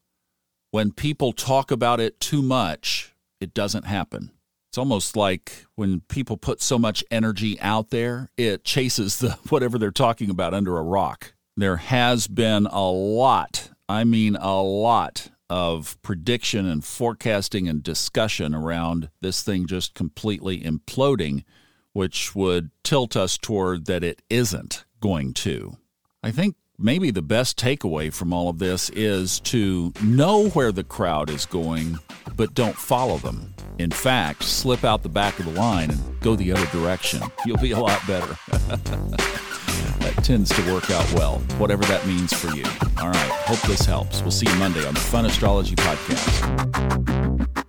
when 0.73 0.93
people 0.93 1.33
talk 1.33 1.71
about 1.71 2.01
it 2.01 2.21
too 2.21 2.43
much, 2.43 3.15
it 3.41 3.55
doesn't 3.55 3.87
happen. 3.87 4.33
It's 4.69 4.79
almost 4.79 5.17
like 5.17 5.65
when 5.75 6.01
people 6.01 6.37
put 6.37 6.61
so 6.61 6.79
much 6.79 7.03
energy 7.11 7.59
out 7.61 7.91
there, 7.91 8.29
it 8.37 8.65
chases 8.65 9.19
the 9.21 9.31
whatever 9.49 9.79
they're 9.79 9.91
talking 9.91 10.29
about 10.29 10.53
under 10.53 10.77
a 10.77 10.83
rock. 10.83 11.33
There 11.57 11.77
has 11.77 12.29
been 12.29 12.67
a 12.67 12.91
lot, 12.91 13.71
I 13.89 14.05
mean 14.05 14.37
a 14.37 14.61
lot 14.61 15.31
of 15.49 16.01
prediction 16.03 16.67
and 16.67 16.85
forecasting 16.85 17.69
and 17.69 17.83
discussion 17.83 18.55
around 18.55 19.11
this 19.21 19.43
thing 19.43 19.67
just 19.67 19.95
completely 19.95 20.61
imploding, 20.61 21.45
which 21.93 22.35
would 22.35 22.71
tilt 22.83 23.17
us 23.17 23.39
toward 23.39 23.87
that 23.87 24.05
it 24.05 24.23
isn't 24.29 24.85
going 25.01 25.33
to. 25.33 25.77
I 26.23 26.31
think 26.31 26.57
maybe 26.79 27.11
the 27.11 27.23
best 27.23 27.59
takeaway 27.59 28.13
from 28.13 28.33
all 28.33 28.49
of 28.49 28.59
this 28.59 28.91
is 28.91 29.41
to 29.41 29.93
know 30.03 30.49
where 30.51 30.73
the 30.73 30.85
crowd 30.85 31.31
is 31.31 31.47
going, 31.47 31.99
but 32.37 32.55
don't 32.55 32.77
follow 32.77 33.19
them. 33.19 33.55
In 33.79 33.91
fact, 33.91 34.43
slip 34.43 34.85
out 34.85 35.03
the 35.03 35.09
back 35.09 35.39
of 35.39 35.47
the 35.47 35.53
line 35.53 35.91
and 35.91 36.21
go 36.21 36.35
the 36.37 36.53
other 36.53 36.67
direction. 36.67 37.23
You'll 37.45 37.59
be 37.59 37.73
a 37.73 37.79
lot 37.79 38.01
better. 38.07 38.37
that 40.01 40.15
tends 40.23 40.51
to 40.55 40.73
work 40.73 40.91
out 40.91 41.11
well, 41.15 41.39
whatever 41.59 41.85
that 41.85 42.07
means 42.07 42.33
for 42.33 42.49
you. 42.55 42.65
All 43.01 43.09
right, 43.09 43.31
hope 43.47 43.61
this 43.69 43.85
helps. 43.85 44.23
We'll 44.23 44.31
see 44.31 44.47
you 44.49 44.55
Monday 44.57 44.87
on 44.87 44.95
the 44.95 45.01
Fun 45.01 45.27
Astrology 45.27 45.75
Podcast. 45.77 47.66